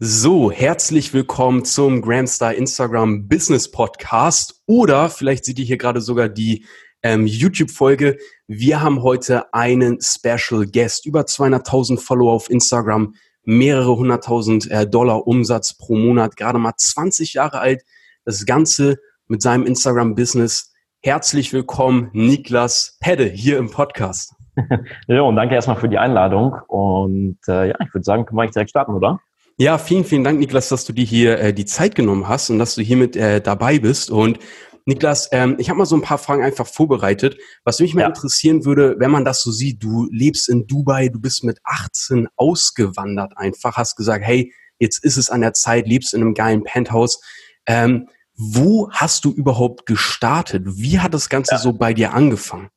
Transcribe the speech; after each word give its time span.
So, 0.00 0.52
herzlich 0.52 1.12
willkommen 1.12 1.64
zum 1.64 2.02
Gramstar 2.02 2.54
Instagram 2.54 3.26
Business 3.26 3.68
Podcast 3.68 4.62
oder 4.68 5.10
vielleicht 5.10 5.44
seht 5.44 5.58
ihr 5.58 5.64
hier 5.64 5.76
gerade 5.76 6.00
sogar 6.00 6.28
die 6.28 6.64
ähm, 7.02 7.26
YouTube-Folge. 7.26 8.16
Wir 8.46 8.80
haben 8.80 9.02
heute 9.02 9.52
einen 9.52 9.98
Special 10.00 10.66
Guest, 10.66 11.04
über 11.04 11.22
200.000 11.22 11.98
Follower 11.98 12.32
auf 12.32 12.48
Instagram, 12.48 13.16
mehrere 13.42 13.96
hunderttausend 13.96 14.70
äh, 14.70 14.88
Dollar 14.88 15.26
Umsatz 15.26 15.76
pro 15.76 15.96
Monat, 15.96 16.36
gerade 16.36 16.60
mal 16.60 16.74
20 16.76 17.34
Jahre 17.34 17.58
alt. 17.58 17.82
Das 18.24 18.46
Ganze 18.46 18.98
mit 19.26 19.42
seinem 19.42 19.66
Instagram-Business. 19.66 20.74
Herzlich 21.02 21.52
willkommen, 21.52 22.10
Niklas 22.12 22.98
Pedde, 23.00 23.24
hier 23.24 23.58
im 23.58 23.68
Podcast. 23.68 24.36
ja, 25.08 25.22
und 25.22 25.34
danke 25.34 25.56
erstmal 25.56 25.76
für 25.76 25.88
die 25.88 25.98
Einladung. 25.98 26.54
Und 26.68 27.40
äh, 27.48 27.70
ja, 27.70 27.74
ich 27.84 27.92
würde 27.92 28.04
sagen, 28.04 28.26
können 28.26 28.38
wir 28.38 28.48
direkt 28.48 28.70
starten, 28.70 28.94
oder? 28.94 29.18
Ja, 29.60 29.76
vielen, 29.76 30.04
vielen 30.04 30.22
Dank, 30.22 30.38
Niklas, 30.38 30.68
dass 30.68 30.84
du 30.84 30.92
dir 30.92 31.04
hier 31.04 31.40
äh, 31.40 31.52
die 31.52 31.64
Zeit 31.64 31.96
genommen 31.96 32.28
hast 32.28 32.48
und 32.48 32.60
dass 32.60 32.76
du 32.76 32.82
hiermit 32.82 33.16
äh, 33.16 33.40
dabei 33.40 33.80
bist. 33.80 34.08
Und 34.08 34.38
Niklas, 34.84 35.30
ähm, 35.32 35.56
ich 35.58 35.68
habe 35.68 35.78
mal 35.78 35.84
so 35.84 35.96
ein 35.96 36.00
paar 36.00 36.18
Fragen 36.18 36.44
einfach 36.44 36.68
vorbereitet. 36.68 37.36
Was 37.64 37.80
mich 37.80 37.92
mal 37.92 38.02
ja. 38.02 38.06
interessieren 38.06 38.64
würde, 38.64 38.94
wenn 39.00 39.10
man 39.10 39.24
das 39.24 39.42
so 39.42 39.50
sieht, 39.50 39.82
du 39.82 40.08
lebst 40.12 40.48
in 40.48 40.68
Dubai, 40.68 41.08
du 41.08 41.20
bist 41.20 41.42
mit 41.42 41.58
18 41.64 42.28
ausgewandert 42.36 43.32
einfach, 43.36 43.76
hast 43.76 43.96
gesagt, 43.96 44.24
hey, 44.24 44.54
jetzt 44.78 45.04
ist 45.04 45.16
es 45.16 45.28
an 45.28 45.40
der 45.40 45.54
Zeit, 45.54 45.88
lebst 45.88 46.14
in 46.14 46.20
einem 46.20 46.34
geilen 46.34 46.62
Penthouse. 46.62 47.20
Ähm, 47.66 48.08
wo 48.36 48.88
hast 48.92 49.24
du 49.24 49.32
überhaupt 49.32 49.86
gestartet? 49.86 50.62
Wie 50.66 51.00
hat 51.00 51.14
das 51.14 51.28
Ganze 51.28 51.56
ja. 51.56 51.58
so 51.58 51.72
bei 51.72 51.94
dir 51.94 52.14
angefangen? 52.14 52.70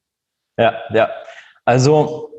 Ja, 0.57 0.79
ja. 0.91 1.11
Also 1.63 2.30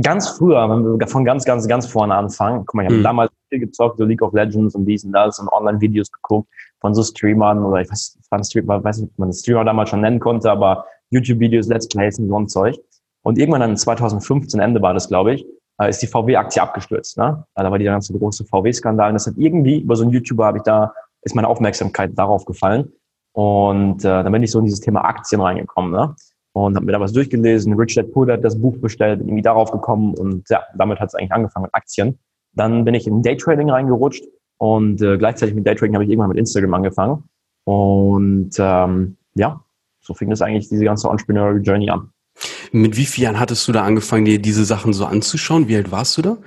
ganz 0.00 0.28
früher, 0.28 0.68
wenn 0.68 0.98
wir 0.98 1.06
von 1.06 1.24
ganz, 1.24 1.44
ganz, 1.44 1.66
ganz 1.66 1.86
vorne 1.86 2.14
anfangen, 2.14 2.64
guck 2.66 2.74
mal, 2.74 2.82
ich 2.82 2.88
habe 2.88 2.98
mhm. 2.98 3.04
damals 3.04 3.30
viel 3.48 3.60
gezockt, 3.60 3.98
so 3.98 4.04
League 4.04 4.22
of 4.22 4.32
Legends 4.32 4.74
und 4.74 4.86
dies 4.86 5.04
und 5.04 5.12
das 5.12 5.38
und 5.38 5.48
Online-Videos 5.48 6.10
geguckt 6.10 6.48
von 6.80 6.94
so 6.94 7.02
Streamern 7.02 7.64
oder 7.64 7.80
ich 7.80 7.90
weiß, 7.90 8.18
ein 8.30 8.44
Streamer, 8.44 8.82
weiß 8.82 8.98
nicht, 8.98 9.10
ob 9.12 9.18
man 9.18 9.32
Streamer 9.32 9.64
damals 9.64 9.90
schon 9.90 10.00
nennen 10.00 10.20
konnte, 10.20 10.50
aber 10.50 10.84
YouTube-Videos, 11.10 11.68
Let's 11.68 11.88
Plays 11.88 12.18
und 12.18 12.28
so 12.28 12.38
ein 12.38 12.48
Zeug. 12.48 12.76
Und 13.22 13.38
irgendwann 13.38 13.60
dann 13.60 13.76
2015, 13.76 14.60
Ende 14.60 14.80
war 14.82 14.94
das, 14.94 15.08
glaube 15.08 15.34
ich, 15.34 15.46
äh, 15.80 15.90
ist 15.90 16.02
die 16.02 16.06
VW-Aktie 16.06 16.62
abgestürzt. 16.62 17.18
Ne? 17.18 17.44
Da 17.54 17.70
war 17.70 17.78
die 17.78 17.84
ganze 17.84 18.16
große 18.16 18.44
VW-Skandal. 18.44 19.08
Und 19.08 19.14
das 19.14 19.26
hat 19.26 19.34
irgendwie, 19.36 19.80
über 19.80 19.96
so 19.96 20.04
einen 20.04 20.12
YouTuber 20.12 20.46
habe 20.46 20.58
ich 20.58 20.64
da, 20.64 20.92
ist 21.22 21.34
meine 21.34 21.48
Aufmerksamkeit 21.48 22.12
darauf 22.14 22.44
gefallen. 22.44 22.92
Und 23.32 24.04
äh, 24.04 24.22
dann 24.22 24.32
bin 24.32 24.42
ich 24.42 24.50
so 24.50 24.58
in 24.58 24.64
dieses 24.64 24.80
Thema 24.80 25.04
Aktien 25.04 25.40
reingekommen. 25.40 25.92
Ne? 25.92 26.14
Und 26.56 26.74
habe 26.74 26.86
mir 26.86 26.92
da 26.92 27.00
was 27.00 27.12
durchgelesen. 27.12 27.74
Rich 27.74 27.96
Dad 27.96 28.12
Poor 28.12 28.26
Dad 28.26 28.42
das 28.42 28.58
Buch 28.58 28.78
bestellt, 28.78 29.18
bin 29.18 29.28
irgendwie 29.28 29.42
darauf 29.42 29.70
gekommen 29.70 30.14
und 30.14 30.48
ja, 30.48 30.62
damit 30.76 31.00
hat 31.00 31.08
es 31.08 31.14
eigentlich 31.14 31.32
angefangen 31.32 31.64
mit 31.64 31.74
Aktien. 31.74 32.18
Dann 32.54 32.86
bin 32.86 32.94
ich 32.94 33.06
in 33.06 33.22
Daytrading 33.22 33.68
reingerutscht 33.68 34.24
und 34.56 35.02
äh, 35.02 35.18
gleichzeitig 35.18 35.54
mit 35.54 35.66
Daytrading 35.66 35.94
habe 35.94 36.04
ich 36.04 36.10
irgendwann 36.10 36.30
mit 36.30 36.38
Instagram 36.38 36.72
angefangen 36.72 37.24
und 37.64 38.52
ähm, 38.58 39.18
ja, 39.34 39.60
so 40.00 40.14
fing 40.14 40.30
das 40.30 40.40
eigentlich 40.40 40.70
diese 40.70 40.84
ganze 40.84 41.08
Entrepreneurial 41.08 41.60
Journey 41.62 41.90
an. 41.90 42.10
Mit 42.72 42.96
wie 42.96 43.04
vielen 43.04 43.24
Jahren 43.24 43.40
hattest 43.40 43.68
du 43.68 43.72
da 43.72 43.82
angefangen, 43.82 44.24
dir 44.24 44.40
diese 44.40 44.64
Sachen 44.64 44.94
so 44.94 45.04
anzuschauen? 45.04 45.68
Wie 45.68 45.76
alt 45.76 45.90
warst 45.90 46.16
du 46.16 46.22
da? 46.22 46.38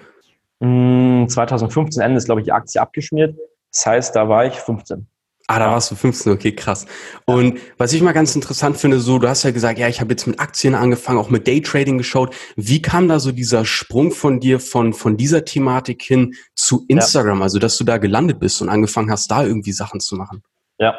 2015 0.60 2.02
hm, 2.02 2.06
Ende 2.06 2.18
ist, 2.18 2.26
glaube 2.26 2.42
ich, 2.42 2.46
die 2.46 2.52
Aktie 2.52 2.82
abgeschmiert. 2.82 3.38
Das 3.72 3.86
heißt, 3.86 4.16
da 4.16 4.28
war 4.28 4.48
ich 4.48 4.56
15. 4.56 5.08
Ah, 5.52 5.58
da 5.58 5.72
warst 5.72 5.90
du 5.90 5.96
15, 5.96 6.32
okay, 6.32 6.52
krass. 6.52 6.86
Und 7.26 7.58
was 7.80 7.92
ich 7.92 8.04
mal 8.04 8.12
ganz 8.12 8.36
interessant 8.36 8.78
finde, 8.78 9.00
so, 9.00 9.18
du 9.18 9.28
hast 9.28 9.42
ja 9.42 9.50
gesagt, 9.50 9.80
ja, 9.80 9.88
ich 9.88 10.00
habe 10.00 10.12
jetzt 10.12 10.28
mit 10.28 10.40
Aktien 10.40 10.76
angefangen, 10.76 11.18
auch 11.18 11.32
mit 11.32 11.48
Daytrading 11.48 11.98
geschaut. 11.98 12.36
Wie 12.56 12.84
kam 12.84 13.08
da 13.08 13.18
so 13.18 13.32
dieser 13.32 13.66
Sprung 13.66 14.12
von 14.12 14.40
dir 14.40 14.60
von, 14.60 14.94
von 14.94 15.18
dieser 15.18 15.46
Thematik 15.46 16.04
hin 16.04 16.36
zu 16.54 16.86
Instagram? 16.88 17.40
Ja. 17.40 17.46
Also, 17.46 17.58
dass 17.58 17.80
du 17.80 17.84
da 17.84 17.98
gelandet 17.98 18.40
bist 18.40 18.62
und 18.62 18.70
angefangen 18.70 19.10
hast, 19.10 19.32
da 19.32 19.44
irgendwie 19.44 19.72
Sachen 19.72 20.00
zu 20.00 20.16
machen? 20.16 20.44
Ja, 20.78 20.94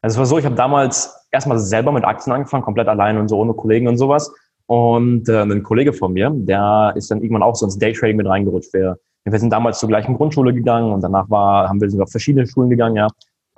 also 0.00 0.14
es 0.14 0.18
war 0.18 0.24
so, 0.24 0.38
ich 0.38 0.46
habe 0.46 0.54
damals 0.54 1.14
erstmal 1.30 1.58
selber 1.58 1.92
mit 1.92 2.06
Aktien 2.06 2.32
angefangen, 2.32 2.64
komplett 2.64 2.88
allein 2.88 3.18
und 3.18 3.28
so 3.28 3.36
ohne 3.36 3.52
Kollegen 3.52 3.86
und 3.86 3.98
sowas. 3.98 4.32
Und 4.64 5.28
äh, 5.28 5.42
ein 5.42 5.62
Kollege 5.62 5.92
von 5.92 6.14
mir, 6.14 6.30
der 6.34 6.94
ist 6.96 7.10
dann 7.10 7.20
irgendwann 7.20 7.42
auch 7.42 7.54
so 7.54 7.66
ins 7.66 7.76
Daytrading 7.76 8.16
mit 8.16 8.26
reingerutscht. 8.26 8.72
Wir, 8.72 8.98
wir 9.26 9.38
sind 9.38 9.52
damals 9.52 9.78
zur 9.78 9.90
gleichen 9.90 10.16
Grundschule 10.16 10.54
gegangen 10.54 10.90
und 10.90 11.02
danach 11.02 11.28
war, 11.28 11.68
haben 11.68 11.82
wir 11.82 11.90
sogar 11.90 12.06
verschiedene 12.06 12.46
Schulen 12.46 12.70
gegangen, 12.70 12.96
ja. 12.96 13.08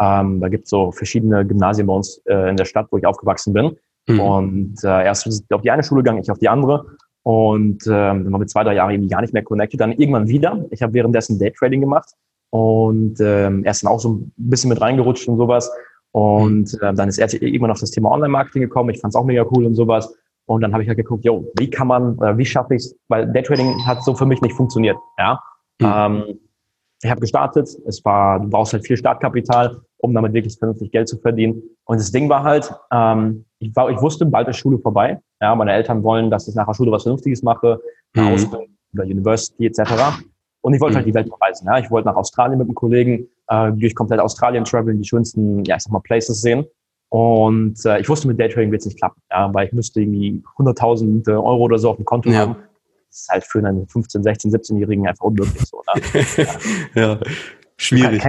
Ähm, 0.01 0.41
da 0.41 0.49
gibt 0.49 0.65
es 0.65 0.71
so 0.71 0.93
verschiedene 0.93 1.47
Gymnasien 1.47 1.87
bei 1.87 1.95
uns 1.95 2.21
äh, 2.27 2.51
in 2.51 2.57
der 2.57 2.65
Stadt, 2.65 2.89
wo 2.91 2.99
ich 2.99 3.07
aufgewachsen 3.07 3.53
bin. 3.53 3.77
Mhm. 4.09 4.21
Und 4.21 4.85
äh, 4.85 5.05
erst 5.05 5.45
auf 5.53 5.63
die 5.63 5.71
eine 5.71 5.83
Schule 5.83 6.03
gegangen, 6.03 6.21
ich 6.23 6.31
auf 6.31 6.39
die 6.39 6.49
andere. 6.49 6.87
Und 7.23 7.87
ähm, 7.87 8.25
dann 8.25 8.33
waren 8.33 8.41
wir 8.41 8.47
zwei, 8.47 8.65
drei 8.65 8.75
Jahre 8.75 8.93
irgendwie 8.93 9.11
gar 9.11 9.21
nicht 9.21 9.33
mehr 9.33 9.45
connected. 9.45 9.81
Dann 9.81 9.93
irgendwann 9.93 10.29
wieder. 10.29 10.65
Ich 10.71 10.83
habe 10.83 10.93
währenddessen 10.95 11.39
Daytrading 11.39 11.81
gemacht 11.81 12.11
und 12.51 13.21
ähm, 13.21 13.65
er 13.65 13.71
ist 13.71 13.85
dann 13.85 13.93
auch 13.93 14.01
so 14.01 14.15
ein 14.15 14.33
bisschen 14.37 14.71
mit 14.71 14.81
reingerutscht 14.81 15.29
und 15.29 15.39
sowas. 15.39 15.71
Und 16.11 16.77
äh, 16.83 16.93
dann 16.93 17.09
ist 17.09 17.19
er 17.19 17.33
irgendwann 17.33 17.71
auf 17.71 17.81
das 17.81 17.91
Thema 17.91 18.11
Online-Marketing 18.11 18.63
gekommen. 18.63 18.91
Ich 18.91 19.01
fand 19.01 19.15
es 19.15 19.17
auch 19.17 19.25
mega 19.25 19.45
cool 19.53 19.65
und 19.65 19.75
sowas. 19.75 20.15
Und 20.47 20.61
dann 20.61 20.73
habe 20.73 20.83
ich 20.83 20.89
halt 20.89 20.99
geguckt, 20.99 21.25
yo, 21.25 21.51
wie 21.59 21.71
kann 21.71 21.87
man, 21.87 22.17
oder 22.17 22.37
wie 22.37 22.45
schaffe 22.45 22.75
ich 22.75 22.83
es, 22.83 22.97
weil 23.09 23.33
Daytrading 23.33 23.87
hat 23.87 24.05
so 24.05 24.15
für 24.15 24.27
mich 24.27 24.43
nicht 24.43 24.55
funktioniert. 24.55 24.97
Ja. 25.17 25.41
Mhm. 25.81 25.87
Ähm, 25.95 26.41
ich 27.03 27.11
habe 27.11 27.21
gestartet, 27.21 27.69
es 27.87 28.05
war, 28.05 28.41
du 28.41 28.49
brauchst 28.49 28.73
halt 28.73 28.87
viel 28.87 28.97
Startkapital 28.97 29.81
um 30.03 30.13
damit 30.13 30.33
wirklich 30.33 30.59
vernünftig 30.59 30.91
Geld 30.91 31.09
zu 31.09 31.17
verdienen. 31.19 31.63
Und 31.85 32.01
das 32.01 32.11
Ding 32.11 32.29
war 32.29 32.43
halt, 32.43 32.73
ähm, 32.93 33.45
ich, 33.61 33.75
war, 33.75 33.89
ich 33.89 34.01
wusste, 34.01 34.27
bald 34.27 34.49
ist 34.49 34.57
Schule 34.57 34.79
vorbei. 34.79 35.21
Ja, 35.41 35.55
meine 35.55 35.73
Eltern 35.73 36.03
wollen, 36.03 36.29
dass 36.29 36.49
ich 36.49 36.55
nach 36.57 36.67
der 36.67 36.75
Schule 36.75 36.91
was 36.91 37.05
Vernünftiges 37.05 37.43
mache, 37.43 37.81
eine 38.15 38.27
mhm. 38.27 38.35
Ausbildung 38.35 38.69
oder 38.93 39.05
University 39.05 39.67
etc. 39.67 39.81
Und 40.61 40.75
ich 40.75 40.81
wollte 40.81 40.95
mhm. 40.95 40.97
halt 40.97 41.07
die 41.07 41.15
Welt 41.15 41.29
verreisen. 41.29 41.69
Ja. 41.69 41.79
Ich 41.79 41.91
wollte 41.91 42.09
nach 42.09 42.17
Australien 42.17 42.59
mit 42.59 42.67
einem 42.67 42.75
Kollegen 42.75 43.29
äh, 43.47 43.71
durch 43.73 43.95
komplett 43.95 44.19
Australien 44.19 44.65
traveln, 44.65 45.01
die 45.01 45.09
schönsten, 45.09 45.65
ja, 45.65 45.77
ich 45.77 45.83
sag 45.83 45.93
mal, 45.93 46.01
Places 46.01 46.41
sehen. 46.41 46.67
Und 47.11 47.85
äh, 47.85 48.01
ich 48.01 48.09
wusste, 48.09 48.27
mit 48.27 48.41
Daytrading 48.41 48.73
wird 48.73 48.81
es 48.81 48.87
nicht 48.87 48.99
klappen, 48.99 49.21
ja, 49.31 49.53
weil 49.55 49.67
ich 49.69 49.73
müsste 49.73 50.01
irgendwie 50.01 50.43
100.000 50.59 51.29
Euro 51.29 51.59
oder 51.59 51.79
so 51.79 51.91
auf 51.91 51.97
dem 51.97 52.07
Konto 52.07 52.31
ja. 52.31 52.39
haben. 52.39 52.57
Das 53.13 53.21
ist 53.21 53.29
halt 53.29 53.45
für 53.45 53.59
einen 53.59 53.87
15, 53.87 54.23
16, 54.23 54.53
17-Jährigen 54.53 55.07
einfach 55.07 55.27
unmöglich 55.27 55.63
so. 55.67 55.83
Ne? 55.95 56.47
ja. 56.95 57.21
Schwierig. 57.77 58.23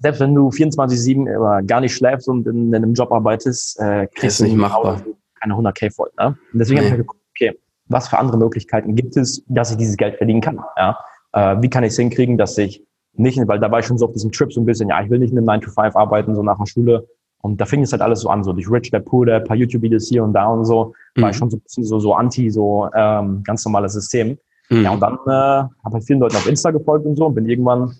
Selbst 0.00 0.20
wenn 0.20 0.34
du 0.34 0.48
24-7 0.48 1.64
gar 1.66 1.80
nicht 1.80 1.94
schläfst 1.94 2.28
und 2.28 2.44
in, 2.48 2.68
in 2.68 2.74
einem 2.74 2.94
Job 2.94 3.12
arbeitest, 3.12 3.78
äh, 3.78 4.08
kriegst 4.12 4.40
du 4.40 4.44
nicht 4.44 4.56
machbar. 4.56 5.02
keine 5.40 5.54
100k 5.54 5.94
voll. 5.94 6.10
Ne? 6.18 6.36
Und 6.52 6.58
deswegen 6.58 6.80
nee. 6.80 6.86
habe 6.86 6.96
ich 6.96 7.02
geguckt, 7.02 7.20
okay, 7.30 7.56
was 7.86 8.08
für 8.08 8.18
andere 8.18 8.36
Möglichkeiten 8.36 8.96
gibt 8.96 9.16
es, 9.16 9.44
dass 9.46 9.70
ich 9.70 9.76
dieses 9.76 9.96
Geld 9.96 10.16
verdienen 10.16 10.40
kann? 10.40 10.58
Ja? 10.76 10.98
Äh, 11.32 11.62
wie 11.62 11.70
kann 11.70 11.84
ich 11.84 11.92
es 11.92 11.96
hinkriegen, 11.96 12.36
dass 12.36 12.58
ich 12.58 12.84
nicht, 13.12 13.38
weil 13.46 13.60
da 13.60 13.70
war 13.70 13.78
ich 13.78 13.86
schon 13.86 13.98
so 13.98 14.06
auf 14.06 14.12
diesem 14.12 14.32
Trip 14.32 14.52
so 14.52 14.60
ein 14.60 14.66
bisschen, 14.66 14.88
ja, 14.88 15.00
ich 15.00 15.10
will 15.10 15.20
nicht 15.20 15.30
in 15.30 15.38
einem 15.38 15.46
9 15.46 15.60
to 15.60 15.70
5 15.70 15.94
arbeiten, 15.94 16.34
so 16.34 16.42
nach 16.42 16.58
der 16.58 16.66
Schule. 16.66 17.06
Und 17.44 17.60
da 17.60 17.66
fing 17.66 17.82
es 17.82 17.92
halt 17.92 18.00
alles 18.00 18.20
so 18.20 18.30
an, 18.30 18.42
so 18.42 18.54
durch 18.54 18.70
Rich 18.70 18.90
Dad 18.90 19.04
Poor 19.04 19.26
Dad, 19.26 19.44
paar 19.44 19.54
YouTube-Videos 19.54 20.08
hier 20.08 20.24
und 20.24 20.32
da 20.32 20.46
und 20.46 20.64
so, 20.64 20.94
mhm. 21.14 21.22
war 21.22 21.28
ich 21.28 21.36
schon 21.36 21.50
so 21.50 21.58
ein 21.58 21.60
bisschen 21.60 21.84
so, 21.84 21.98
so 21.98 22.14
anti, 22.14 22.50
so 22.50 22.88
ähm, 22.94 23.42
ganz 23.44 23.62
normales 23.66 23.92
System. 23.92 24.38
Mhm. 24.70 24.82
Ja, 24.82 24.90
und 24.92 25.00
dann 25.00 25.18
äh, 25.26 25.68
habe 25.84 25.98
ich 25.98 26.06
vielen 26.06 26.20
Leuten 26.20 26.36
auf 26.36 26.48
Insta 26.48 26.70
gefolgt 26.70 27.04
und 27.04 27.16
so 27.16 27.26
und 27.26 27.34
bin 27.34 27.46
irgendwann 27.46 27.94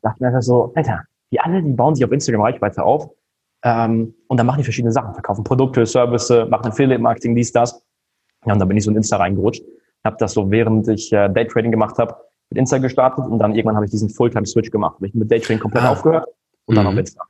dachte 0.00 0.22
mir 0.22 0.28
einfach 0.28 0.40
so, 0.40 0.72
Alter, 0.74 1.02
die 1.30 1.38
alle, 1.38 1.62
die 1.62 1.72
bauen 1.72 1.94
sich 1.94 2.06
auf 2.06 2.10
Instagram 2.10 2.40
Reichweite 2.40 2.82
auf 2.82 3.10
ähm, 3.64 4.14
und 4.28 4.38
dann 4.38 4.46
machen 4.46 4.58
die 4.58 4.64
verschiedene 4.64 4.92
Sachen, 4.92 5.12
verkaufen 5.12 5.44
Produkte, 5.44 5.84
Services, 5.84 6.48
machen 6.48 6.68
Affiliate-Marketing, 6.68 7.34
dies, 7.34 7.52
das. 7.52 7.84
Ja, 8.46 8.54
und 8.54 8.60
dann 8.60 8.68
bin 8.68 8.78
ich 8.78 8.84
so 8.84 8.90
in 8.90 8.96
Insta 8.96 9.18
reingerutscht, 9.18 9.62
habe 10.04 10.16
das 10.18 10.32
so, 10.32 10.50
während 10.50 10.88
ich 10.88 11.12
äh, 11.12 11.28
Daytrading 11.28 11.70
gemacht 11.70 11.98
habe, 11.98 12.16
mit 12.48 12.58
Insta 12.58 12.78
gestartet 12.78 13.26
und 13.26 13.40
dann 13.40 13.54
irgendwann 13.54 13.76
habe 13.76 13.84
ich 13.84 13.90
diesen 13.90 14.08
Fulltime-Switch 14.08 14.70
gemacht. 14.70 14.94
Habe 14.94 15.08
ich 15.08 15.14
mit 15.14 15.30
Daytrading 15.30 15.60
komplett 15.60 15.84
ah. 15.84 15.90
aufgehört 15.90 16.26
und 16.64 16.74
mhm. 16.74 16.76
dann 16.76 16.86
auf 16.86 16.96
Insta. 16.96 17.22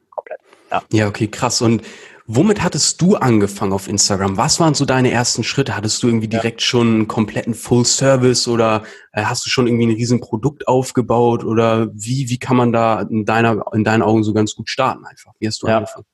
Ja. 0.71 0.83
ja, 0.93 1.09
okay, 1.09 1.29
krass. 1.29 1.63
Und 1.63 1.83
Womit 2.29 2.65
hattest 2.65 3.01
du 3.01 3.15
angefangen 3.15 3.73
auf 3.73 3.87
Instagram? 3.87 4.37
Was 4.37 4.59
waren 4.59 4.75
so 4.75 4.85
deine 4.85 5.13
ersten 5.13 5.45
Schritte? 5.45 5.77
Hattest 5.77 6.03
du 6.03 6.09
irgendwie 6.09 6.27
direkt 6.27 6.61
ja. 6.61 6.67
schon 6.67 6.87
einen 6.89 7.09
kompletten 7.09 7.55
Full 7.55 7.85
Service 7.85 8.49
oder 8.49 8.83
äh, 9.13 9.23
hast 9.23 9.47
du 9.47 9.51
schon 9.51 9.69
irgendwie 9.69 9.87
ein 9.87 9.95
riesen 9.95 10.21
Produkt 10.21 10.67
aufgebaut 10.67 11.45
oder 11.45 11.87
wie, 11.93 12.29
wie 12.29 12.39
kann 12.39 12.57
man 12.57 12.73
da 12.73 13.03
in 13.03 13.25
deiner, 13.25 13.63
in 13.73 13.85
deinen 13.85 14.03
Augen 14.03 14.25
so 14.25 14.35
ganz 14.35 14.57
gut 14.57 14.69
starten 14.69 15.05
einfach? 15.07 15.35
Wie 15.39 15.47
hast 15.47 15.63
du 15.63 15.69
ja. 15.69 15.77
angefangen? 15.77 16.05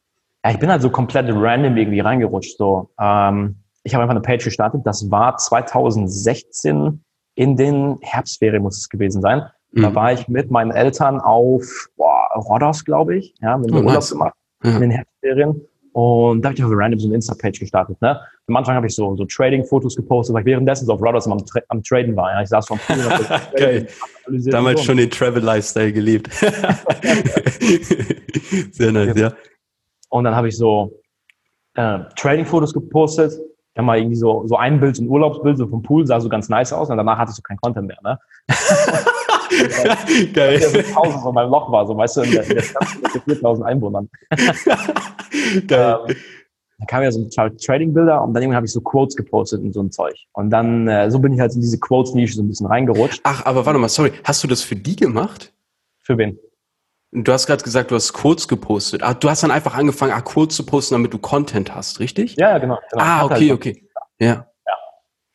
Ja, 0.44 0.50
ich 0.50 0.58
bin 0.58 0.70
halt 0.70 0.82
so 0.82 0.90
komplett 0.90 1.30
random 1.30 1.78
irgendwie 1.78 2.00
reingerutscht, 2.00 2.58
so. 2.58 2.90
Ähm, 3.00 3.62
ich 3.82 3.94
habe 3.94 4.02
einfach 4.02 4.14
eine 4.14 4.20
Page 4.20 4.44
gestartet. 4.44 4.82
Das 4.84 5.10
war 5.10 5.38
2016 5.38 7.02
in 7.36 7.56
den 7.56 7.96
Herbstferien 8.02 8.62
muss 8.62 8.76
es 8.76 8.90
gewesen 8.90 9.22
sein. 9.22 9.46
Mhm. 9.70 9.82
Da 9.82 9.94
war 9.94 10.12
ich 10.12 10.28
mit 10.28 10.50
meinen 10.50 10.72
Eltern 10.72 11.20
auf 11.20 11.88
boah, 11.96 12.28
Rhodos, 12.34 12.84
glaube 12.84 13.16
ich. 13.16 13.34
Ja, 13.40 13.56
mit 13.56 13.72
oh, 13.72 13.76
Urlaub 13.76 13.94
nice. 13.94 14.10
gemacht 14.10 14.34
ja. 14.62 14.74
in 14.74 14.80
den 14.80 14.90
Herbstferien. 14.90 15.60
Und 15.92 16.40
da 16.42 16.48
habe 16.48 16.56
ich 16.56 16.64
auf 16.64 16.70
random 16.72 16.98
so 16.98 17.06
eine 17.06 17.16
Insta-Page 17.16 17.60
gestartet. 17.60 18.00
Ne? 18.00 18.18
Am 18.48 18.56
Anfang 18.56 18.74
habe 18.76 18.86
ich 18.86 18.94
so, 18.94 19.14
so 19.14 19.26
Trading-Fotos 19.26 19.94
gepostet, 19.94 20.32
weil 20.34 20.40
ich 20.40 20.46
währenddessen 20.46 20.86
so 20.86 20.94
auf 20.94 21.02
Routers 21.02 21.26
am, 21.26 21.44
Tra 21.44 21.60
am 21.68 21.82
Traden 21.82 22.16
war. 22.16 22.32
Ja? 22.32 22.40
Ich 22.40 22.48
saß 22.48 22.66
vom 22.66 22.78
Pool 22.78 22.96
Geil. 23.56 23.86
Damals 24.46 24.80
so. 24.80 24.86
schon 24.86 24.96
den 24.96 25.10
Travel-Lifestyle 25.10 25.92
gelebt. 25.92 26.32
Sehr 28.72 28.90
nice, 28.92 29.14
ja. 29.16 29.34
Und 30.08 30.24
dann 30.24 30.34
habe 30.34 30.48
ich 30.48 30.56
so 30.56 30.98
äh, 31.74 31.98
Trading-Fotos 32.16 32.72
gepostet. 32.72 33.34
Dann 33.74 33.84
mal 33.84 33.98
irgendwie 33.98 34.16
so, 34.16 34.46
so 34.46 34.56
ein 34.56 34.80
Bild, 34.80 34.96
so 34.96 35.02
ein 35.04 35.08
Urlaubsbild 35.08 35.58
so 35.58 35.66
vom 35.66 35.82
Pool, 35.82 36.06
sah 36.06 36.20
so 36.20 36.30
ganz 36.30 36.48
nice 36.48 36.72
aus. 36.72 36.88
Und 36.88 36.96
danach 36.96 37.18
hatte 37.18 37.30
ich 37.30 37.36
so 37.36 37.42
kein 37.42 37.58
Content 37.58 37.88
mehr. 37.88 37.98
Ne? 38.02 38.18
Geil. 40.32 40.58
Der 40.58 40.70
so 40.70 40.78
1000 40.78 41.22
von 41.22 41.34
meinem 41.34 41.50
Loch 41.50 41.70
war, 41.70 41.86
so 41.86 41.96
weißt 41.96 42.18
du, 42.18 42.20
in 42.22 42.30
der, 42.32 42.44
in 42.44 42.54
der 42.56 42.62
Stadt 42.62 42.88
mit 43.14 43.22
4000 43.24 43.66
Einwohnern. 43.66 44.08
Geil. 45.66 45.98
Ähm, 46.08 46.16
dann 46.78 46.86
kamen 46.88 47.04
ja 47.04 47.12
so 47.12 47.28
Trading-Bilder 47.28 48.22
und 48.22 48.34
dann 48.34 48.54
habe 48.54 48.66
ich 48.66 48.72
so 48.72 48.80
Quotes 48.80 49.14
gepostet 49.14 49.62
und 49.62 49.72
so 49.72 49.80
ein 49.80 49.92
Zeug. 49.92 50.16
Und 50.32 50.50
dann, 50.50 50.88
äh, 50.88 51.10
so 51.10 51.20
bin 51.20 51.32
ich 51.32 51.40
halt 51.40 51.54
in 51.54 51.60
diese 51.60 51.78
Quotes-Nische 51.78 52.34
so 52.34 52.42
ein 52.42 52.48
bisschen 52.48 52.66
reingerutscht. 52.66 53.20
Ach, 53.22 53.46
aber 53.46 53.64
warte 53.64 53.78
mal, 53.78 53.88
sorry, 53.88 54.12
hast 54.24 54.42
du 54.42 54.48
das 54.48 54.62
für 54.62 54.74
die 54.74 54.96
gemacht? 54.96 55.52
Für 56.02 56.18
wen? 56.18 56.38
Du 57.12 57.30
hast 57.30 57.46
gerade 57.46 57.62
gesagt, 57.62 57.90
du 57.90 57.94
hast 57.94 58.12
Quotes 58.12 58.48
gepostet. 58.48 59.02
Ah, 59.02 59.14
du 59.14 59.28
hast 59.28 59.42
dann 59.42 59.50
einfach 59.50 59.76
angefangen, 59.76 60.12
ah, 60.12 60.22
Quotes 60.22 60.56
zu 60.56 60.66
posten, 60.66 60.94
damit 60.94 61.12
du 61.12 61.18
Content 61.18 61.74
hast, 61.74 62.00
richtig? 62.00 62.36
Ja, 62.36 62.58
genau. 62.58 62.78
genau. 62.90 63.04
Ah, 63.04 63.24
okay, 63.26 63.50
halt 63.50 63.52
okay. 63.52 63.88
Ja. 64.18 64.46
Ja, 64.66 64.76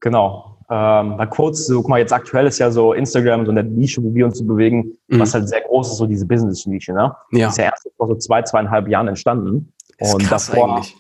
genau. 0.02 0.56
Ähm, 0.69 1.16
bei 1.18 1.25
Quotes, 1.25 1.68
so, 1.68 1.81
guck 1.81 1.90
mal, 1.90 2.00
jetzt 2.00 2.12
aktuell 2.12 2.46
ist 2.46 2.60
ja 2.60 2.69
so 2.72 2.94
Instagram 2.94 3.46
so 3.46 3.52
eine 3.52 3.64
Nische, 3.64 4.04
wo 4.04 4.14
wir 4.14 4.25
uns 4.25 4.38
so 4.38 4.46
bewegen, 4.46 4.98
mhm. 5.08 5.19
was 5.19 5.34
halt 5.34 5.48
sehr 5.48 5.62
groß 5.62 5.92
ist, 5.92 5.98
so 5.98 6.06
diese 6.06 6.25
Business-Nische, 6.25 6.94
ne? 6.94 7.16
Ja. 7.31 7.46
Das 7.46 7.54
ist 7.54 7.58
ja 7.58 7.64
erst 7.66 7.90
vor 7.96 8.08
so 8.08 8.16
zwei, 8.16 8.42
zweieinhalb 8.42 8.88
Jahren 8.90 9.08
entstanden. 9.08 9.72
Ist 9.98 10.14
und 10.14 10.24
krass 10.24 10.48
davor, 10.48 10.75
eigentlich. 10.75 10.98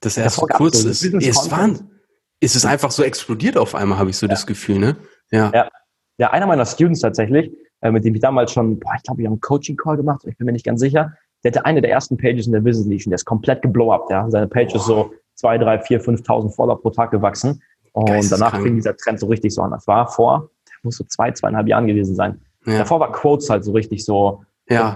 Das 0.00 0.16
erst 0.16 0.36
so 0.36 0.46
kurz 0.46 0.84
ist. 0.84 1.02
Ist, 1.02 1.50
wann? 1.50 1.90
ist 2.40 2.56
es 2.56 2.64
einfach 2.64 2.90
so 2.90 3.02
explodiert 3.02 3.58
auf 3.58 3.74
einmal, 3.74 3.98
habe 3.98 4.10
ich 4.10 4.16
so 4.16 4.26
ja. 4.26 4.30
das 4.30 4.46
Gefühl, 4.46 4.78
ne? 4.78 4.96
Ja. 5.30 5.50
ja. 5.52 5.68
Ja, 6.18 6.30
einer 6.32 6.46
meiner 6.46 6.66
Students 6.66 7.00
tatsächlich, 7.00 7.50
äh, 7.80 7.90
mit 7.90 8.04
dem 8.04 8.14
ich 8.14 8.20
damals 8.20 8.52
schon, 8.52 8.78
boah, 8.78 8.92
ich 8.96 9.02
glaube, 9.02 9.18
wir 9.18 9.26
haben 9.26 9.34
einen 9.34 9.40
Coaching-Call 9.40 9.96
gemacht, 9.96 10.22
ich 10.26 10.36
bin 10.36 10.44
mir 10.44 10.52
nicht 10.52 10.66
ganz 10.66 10.80
sicher. 10.80 11.14
Der 11.42 11.52
hatte 11.52 11.64
eine 11.64 11.80
der 11.80 11.90
ersten 11.90 12.18
Pages 12.18 12.46
in 12.46 12.52
der 12.52 12.60
Business 12.60 12.86
Nation, 12.86 13.10
der 13.10 13.16
ist 13.16 13.24
komplett 13.24 13.62
geblow 13.62 13.90
up, 13.90 14.06
ja. 14.10 14.28
Seine 14.30 14.46
Page 14.46 14.74
ist 14.74 14.84
so 14.84 15.14
zwei, 15.34 15.56
drei, 15.56 15.78
vier, 15.78 16.02
5.000 16.02 16.54
Follower 16.54 16.80
pro 16.80 16.90
Tag 16.90 17.10
gewachsen. 17.10 17.62
Und 17.92 18.30
danach 18.30 18.60
fing 18.60 18.76
dieser 18.76 18.96
Trend 18.96 19.20
so 19.20 19.26
richtig 19.26 19.54
so 19.54 19.62
an. 19.62 19.70
Das 19.70 19.86
war 19.86 20.08
vor, 20.08 20.50
der 20.68 20.74
muss 20.82 20.96
so 20.96 21.04
zwei, 21.04 21.32
zweieinhalb 21.32 21.66
Jahren 21.68 21.86
gewesen 21.86 22.14
sein. 22.14 22.40
Ja. 22.66 22.78
Davor 22.78 23.00
war 23.00 23.12
Quotes 23.12 23.50
halt 23.50 23.64
so 23.64 23.72
richtig 23.72 24.04
so. 24.04 24.44
Ja. 24.68 24.94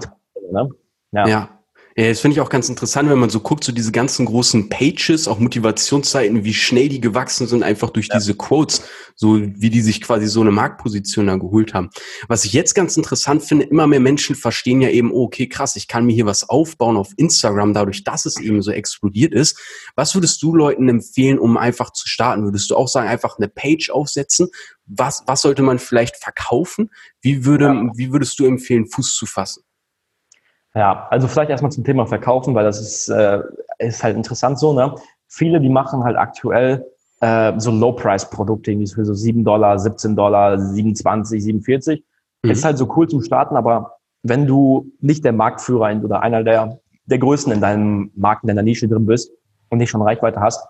Ne? 0.51 0.69
Ja. 1.11 1.27
ja. 1.27 1.54
Ja, 1.97 2.09
das 2.09 2.19
finde 2.19 2.35
ich 2.35 2.41
auch 2.41 2.49
ganz 2.49 2.67
interessant, 2.67 3.09
wenn 3.09 3.19
man 3.19 3.29
so 3.29 3.39
guckt, 3.39 3.63
so 3.63 3.71
diese 3.71 3.93
ganzen 3.93 4.25
großen 4.25 4.67
Pages, 4.67 5.29
auch 5.29 5.39
Motivationsseiten, 5.39 6.43
wie 6.43 6.53
schnell 6.53 6.89
die 6.89 6.99
gewachsen 6.99 7.47
sind, 7.47 7.63
einfach 7.63 7.89
durch 7.89 8.09
ja. 8.09 8.17
diese 8.17 8.35
Quotes, 8.35 8.83
so 9.15 9.39
wie 9.39 9.69
die 9.69 9.79
sich 9.79 10.01
quasi 10.01 10.27
so 10.27 10.41
eine 10.41 10.51
Marktposition 10.51 11.27
da 11.27 11.37
geholt 11.37 11.73
haben. 11.73 11.89
Was 12.27 12.43
ich 12.43 12.51
jetzt 12.51 12.73
ganz 12.75 12.97
interessant 12.97 13.43
finde, 13.43 13.63
immer 13.63 13.87
mehr 13.87 14.01
Menschen 14.01 14.35
verstehen 14.35 14.81
ja 14.81 14.89
eben, 14.89 15.09
oh, 15.09 15.23
okay, 15.23 15.47
krass, 15.47 15.77
ich 15.77 15.87
kann 15.87 16.05
mir 16.05 16.11
hier 16.11 16.25
was 16.25 16.49
aufbauen 16.49 16.97
auf 16.97 17.13
Instagram, 17.15 17.73
dadurch, 17.73 18.03
dass 18.03 18.25
es 18.25 18.41
eben 18.41 18.61
so 18.61 18.71
explodiert 18.71 19.33
ist. 19.33 19.57
Was 19.95 20.13
würdest 20.15 20.43
du 20.43 20.53
Leuten 20.53 20.89
empfehlen, 20.89 21.39
um 21.39 21.55
einfach 21.55 21.93
zu 21.93 22.09
starten? 22.09 22.43
Würdest 22.43 22.69
du 22.69 22.75
auch 22.75 22.89
sagen, 22.89 23.07
einfach 23.07 23.37
eine 23.37 23.47
Page 23.47 23.89
aufsetzen? 23.89 24.49
Was, 24.85 25.23
was 25.27 25.43
sollte 25.43 25.61
man 25.61 25.79
vielleicht 25.79 26.17
verkaufen? 26.17 26.89
Wie 27.21 27.45
würde, 27.45 27.67
ja. 27.67 27.91
wie 27.95 28.11
würdest 28.11 28.37
du 28.37 28.45
empfehlen, 28.45 28.85
Fuß 28.85 29.15
zu 29.15 29.25
fassen? 29.25 29.63
Ja, 30.75 31.07
also 31.09 31.27
vielleicht 31.27 31.49
erstmal 31.49 31.71
zum 31.71 31.85
Thema 31.85 32.05
Verkaufen, 32.05 32.53
weil 32.53 32.65
das 32.65 32.81
ist, 32.81 33.07
äh, 33.07 33.39
ist 33.79 34.03
halt 34.03 34.17
interessant 34.17 34.59
so. 34.59 34.73
Ne? 34.73 34.93
Viele, 35.27 35.61
die 35.61 35.69
machen 35.69 36.03
halt 36.03 36.17
aktuell 36.17 36.85
äh, 37.21 37.53
so 37.57 37.71
Low-Price-Produkte, 37.71 38.71
irgendwie 38.71 38.91
für 38.91 39.05
so 39.05 39.13
7 39.13 39.43
Dollar, 39.45 39.79
17 39.79 40.15
Dollar, 40.15 40.59
27, 40.59 41.41
47. 41.41 42.03
Mhm. 42.43 42.51
Ist 42.51 42.65
halt 42.65 42.77
so 42.77 42.91
cool 42.97 43.07
zum 43.07 43.21
Starten, 43.21 43.55
aber 43.55 43.93
wenn 44.21 44.47
du 44.47 44.91
nicht 44.99 45.23
der 45.23 45.31
Marktführer 45.31 45.95
oder 46.03 46.21
einer 46.21 46.43
der, 46.43 46.79
der 47.05 47.19
Größten 47.19 47.53
in 47.53 47.61
deinem 47.61 48.11
Markt, 48.15 48.43
in 48.43 48.47
deiner 48.47 48.63
Nische 48.63 48.87
drin 48.87 49.05
bist 49.05 49.31
und 49.69 49.77
nicht 49.77 49.89
schon 49.89 50.01
Reichweite 50.01 50.41
hast, 50.41 50.67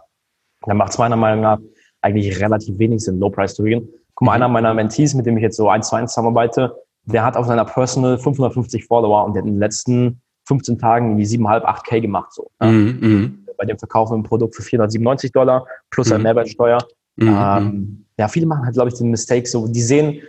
dann 0.68 0.78
macht 0.78 0.92
es 0.92 0.98
meiner 1.00 1.16
Meinung 1.16 1.42
nach 1.42 1.58
eigentlich 2.02 2.40
relativ 2.40 2.78
wenig 2.78 3.04
Sinn, 3.04 3.20
Low-Price 3.20 3.56
zu 3.56 3.64
gehen. 3.64 3.90
Guck 4.14 4.28
mal, 4.28 4.34
mhm. 4.34 4.44
einer 4.44 4.50
meiner 4.50 4.74
Mentees, 4.76 5.16
mit 5.16 5.26
dem 5.26 5.38
ich 5.38 5.44
jetzt 5.44 5.58
so 5.58 5.70
eins 5.70 5.90
zu 5.90 5.96
eins 5.96 6.12
zusammenarbeite, 6.14 6.76
der 7.06 7.24
hat 7.24 7.38
auf 7.38 7.46
seiner 7.46 7.66
Personal 7.66 8.18
550 8.18 8.86
Follower 8.86 9.26
und 9.26 9.34
der 9.34 9.42
hat 9.42 9.48
in 9.48 9.56
den 9.56 9.60
letzten 9.60 10.22
15 10.48 10.80
Tagen 10.80 11.18
die 11.18 11.26
7,5, 11.26 11.64
8K 11.64 12.02
gemacht. 12.02 12.34
So, 12.34 12.50
ne? 12.60 12.72
mhm, 12.72 13.46
Bei 13.58 13.66
dem 13.66 13.78
Verkauf 13.78 14.12
ein 14.12 14.24
Produkt 14.24 14.56
für 14.56 14.64
497 14.64 15.32
Dollar 15.32 15.66
plus 15.90 16.12
eine 16.12 16.20
mhm. 16.20 16.24
Mehrwertsteuer. 16.24 16.78
Mhm, 17.18 17.28
ähm, 17.28 17.64
mhm. 17.64 18.06
ja, 18.18 18.28
viele 18.28 18.46
machen 18.46 18.66
halt, 18.66 18.74
glaube 18.74 18.90
ich, 18.90 18.96
den 18.96 19.10
Mistake 19.10 19.48
so, 19.48 19.68
die 19.68 19.82
sehen, 19.82 20.22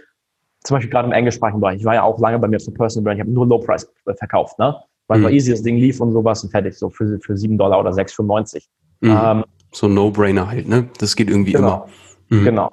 zum 0.64 0.76
Beispiel 0.76 0.90
gerade 0.90 1.06
im 1.06 1.12
englischsprachigen 1.12 1.60
Bereich, 1.60 1.78
ich 1.78 1.84
war 1.84 1.94
ja 1.94 2.02
auch 2.02 2.18
lange 2.18 2.38
bei 2.38 2.48
mir 2.48 2.56
auf 2.56 2.64
der 2.64 2.72
Personal 2.72 3.04
Brand, 3.04 3.18
ich 3.18 3.20
habe 3.20 3.30
nur 3.30 3.46
Low 3.46 3.58
Price 3.58 3.88
verkauft, 4.16 4.58
ne? 4.58 4.76
Weil 5.08 5.20
mhm. 5.20 5.28
easy 5.28 5.52
das 5.52 5.62
Ding 5.62 5.76
lief 5.76 6.00
und 6.00 6.12
sowas 6.12 6.42
und 6.42 6.50
fertig, 6.50 6.76
so 6.76 6.90
für, 6.90 7.20
für 7.20 7.36
7 7.36 7.56
Dollar 7.56 7.78
oder 7.78 7.90
6,95. 7.90 8.64
Mhm. 9.00 9.10
Ähm, 9.10 9.44
so 9.72 9.86
No-Brainer 9.86 10.48
halt, 10.48 10.68
ne? 10.68 10.88
Das 10.98 11.14
geht 11.14 11.30
irgendwie 11.30 11.52
genau, 11.52 11.86
immer. 12.28 12.40
Mhm. 12.40 12.44
Genau, 12.44 12.70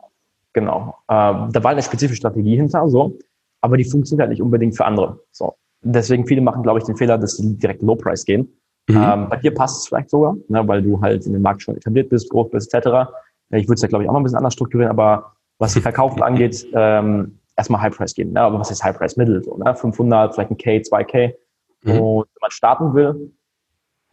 genau. 0.54 0.96
Ähm, 1.10 1.50
da 1.52 1.64
war 1.64 1.72
eine 1.72 1.84
spezifische 1.84 2.18
Strategie 2.18 2.56
hinter, 2.56 2.88
so 2.88 3.20
aber 3.64 3.78
die 3.78 3.86
funktioniert 3.86 4.24
halt 4.24 4.32
nicht 4.32 4.42
unbedingt 4.42 4.76
für 4.76 4.86
andere. 4.86 5.22
So. 5.32 5.56
Deswegen 5.82 6.28
viele 6.28 6.42
machen, 6.42 6.64
glaube 6.64 6.80
ich, 6.80 6.86
den 6.86 6.98
Fehler, 6.98 7.18
dass 7.18 7.38
sie 7.38 7.58
direkt 7.58 7.82
Low 7.82 7.96
Price 7.96 8.26
gehen. 8.26 8.42
Mhm. 8.90 8.98
Ähm, 8.98 9.30
bei 9.30 9.38
dir 9.38 9.54
passt 9.54 9.80
es 9.80 9.88
vielleicht 9.88 10.10
sogar, 10.10 10.36
ne, 10.50 10.68
weil 10.68 10.82
du 10.82 11.00
halt 11.02 11.26
in 11.26 11.32
dem 11.32 11.42
Markt 11.42 11.62
schon 11.62 11.78
etabliert 11.78 12.10
bist, 12.10 12.30
groß 12.30 12.52
bist, 12.52 12.74
etc. 12.74 13.10
Ich 13.52 13.68
würde 13.68 13.76
es 13.76 13.82
ja, 13.82 13.88
glaube 13.88 14.04
ich, 14.04 14.10
auch 14.10 14.14
noch 14.14 14.20
ein 14.20 14.24
bisschen 14.24 14.38
anders 14.38 14.54
strukturieren, 14.54 14.92
aber 14.92 15.32
was 15.60 15.74
die 15.74 15.80
Verkaufen 15.80 16.22
angeht, 16.24 16.68
ähm, 16.74 17.40
erstmal 17.56 17.82
High 17.82 17.96
Price 17.96 18.14
gehen. 18.14 18.34
Ne? 18.34 18.42
Aber 18.42 18.60
was 18.60 18.70
ist 18.70 18.84
High 18.84 18.98
Price? 18.98 19.16
Mittel, 19.16 19.42
so, 19.42 19.56
ne? 19.58 19.74
500, 19.74 20.34
vielleicht 20.34 20.52
ein 20.52 20.58
K, 20.58 20.78
2K. 20.80 21.34
Mhm. 21.84 22.00
Und 22.00 22.26
wenn 22.26 22.42
man 22.42 22.52
starten 22.52 22.94
will, 22.94 23.32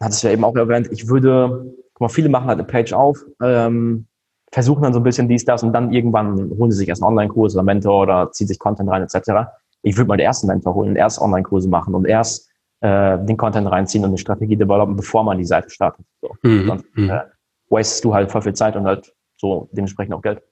hat 0.00 0.12
es 0.12 0.23
ja 0.23 0.31
eben 0.31 0.44
auch 0.44 0.55
erwähnt, 0.55 0.88
ich 0.93 1.08
würde, 1.08 1.75
guck 1.94 2.00
mal, 2.00 2.08
viele 2.08 2.29
machen 2.29 2.46
halt 2.46 2.61
eine 2.61 2.69
Page 2.69 2.93
auf, 2.93 3.19
ähm, 3.43 4.06
versuchen 4.52 4.82
dann 4.82 4.93
so 4.93 5.00
ein 5.00 5.05
bisschen 5.05 5.29
dies, 5.29 5.44
das 5.44 5.62
und 5.62 5.73
dann 5.73 5.93
irgendwann 5.93 6.50
holen 6.58 6.70
sie 6.70 6.79
sich 6.79 6.88
erst 6.88 7.02
einen 7.02 7.11
Online-Kurs 7.11 7.55
oder 7.55 7.62
Mentor 7.62 8.02
oder 8.02 8.32
ziehen 8.32 8.47
sich 8.47 8.58
Content 8.58 8.91
rein 8.91 9.02
etc. 9.02 9.49
Ich 9.82 9.97
würde 9.97 10.08
mal 10.08 10.17
den 10.17 10.26
ersten 10.26 10.47
Mentor 10.49 10.75
holen, 10.75 10.97
erst 10.97 11.20
Online-Kurse 11.20 11.69
machen 11.69 11.94
und 11.94 12.06
erst 12.06 12.50
äh, 12.81 13.19
den 13.19 13.37
Content 13.37 13.70
reinziehen 13.70 14.05
und 14.05 14.11
eine 14.11 14.19
Strategie 14.19 14.56
developen, 14.56 14.97
bevor 14.97 15.23
man 15.23 15.38
die 15.38 15.44
Seite 15.44 15.70
startet. 15.70 16.05
So. 16.20 16.35
Mhm. 16.43 16.67
Sonst 16.67 16.85
mhm. 16.94 17.11
äh, 17.11 17.20
wastest 17.69 18.05
du 18.05 18.14
halt 18.14 18.31
voll 18.31 18.43
viel 18.43 18.55
Zeit 18.55 18.76
und 18.76 18.87
halt 18.87 19.14
so 19.37 19.69
dementsprechend 19.73 20.14
auch 20.14 20.23
Geld. 20.23 20.43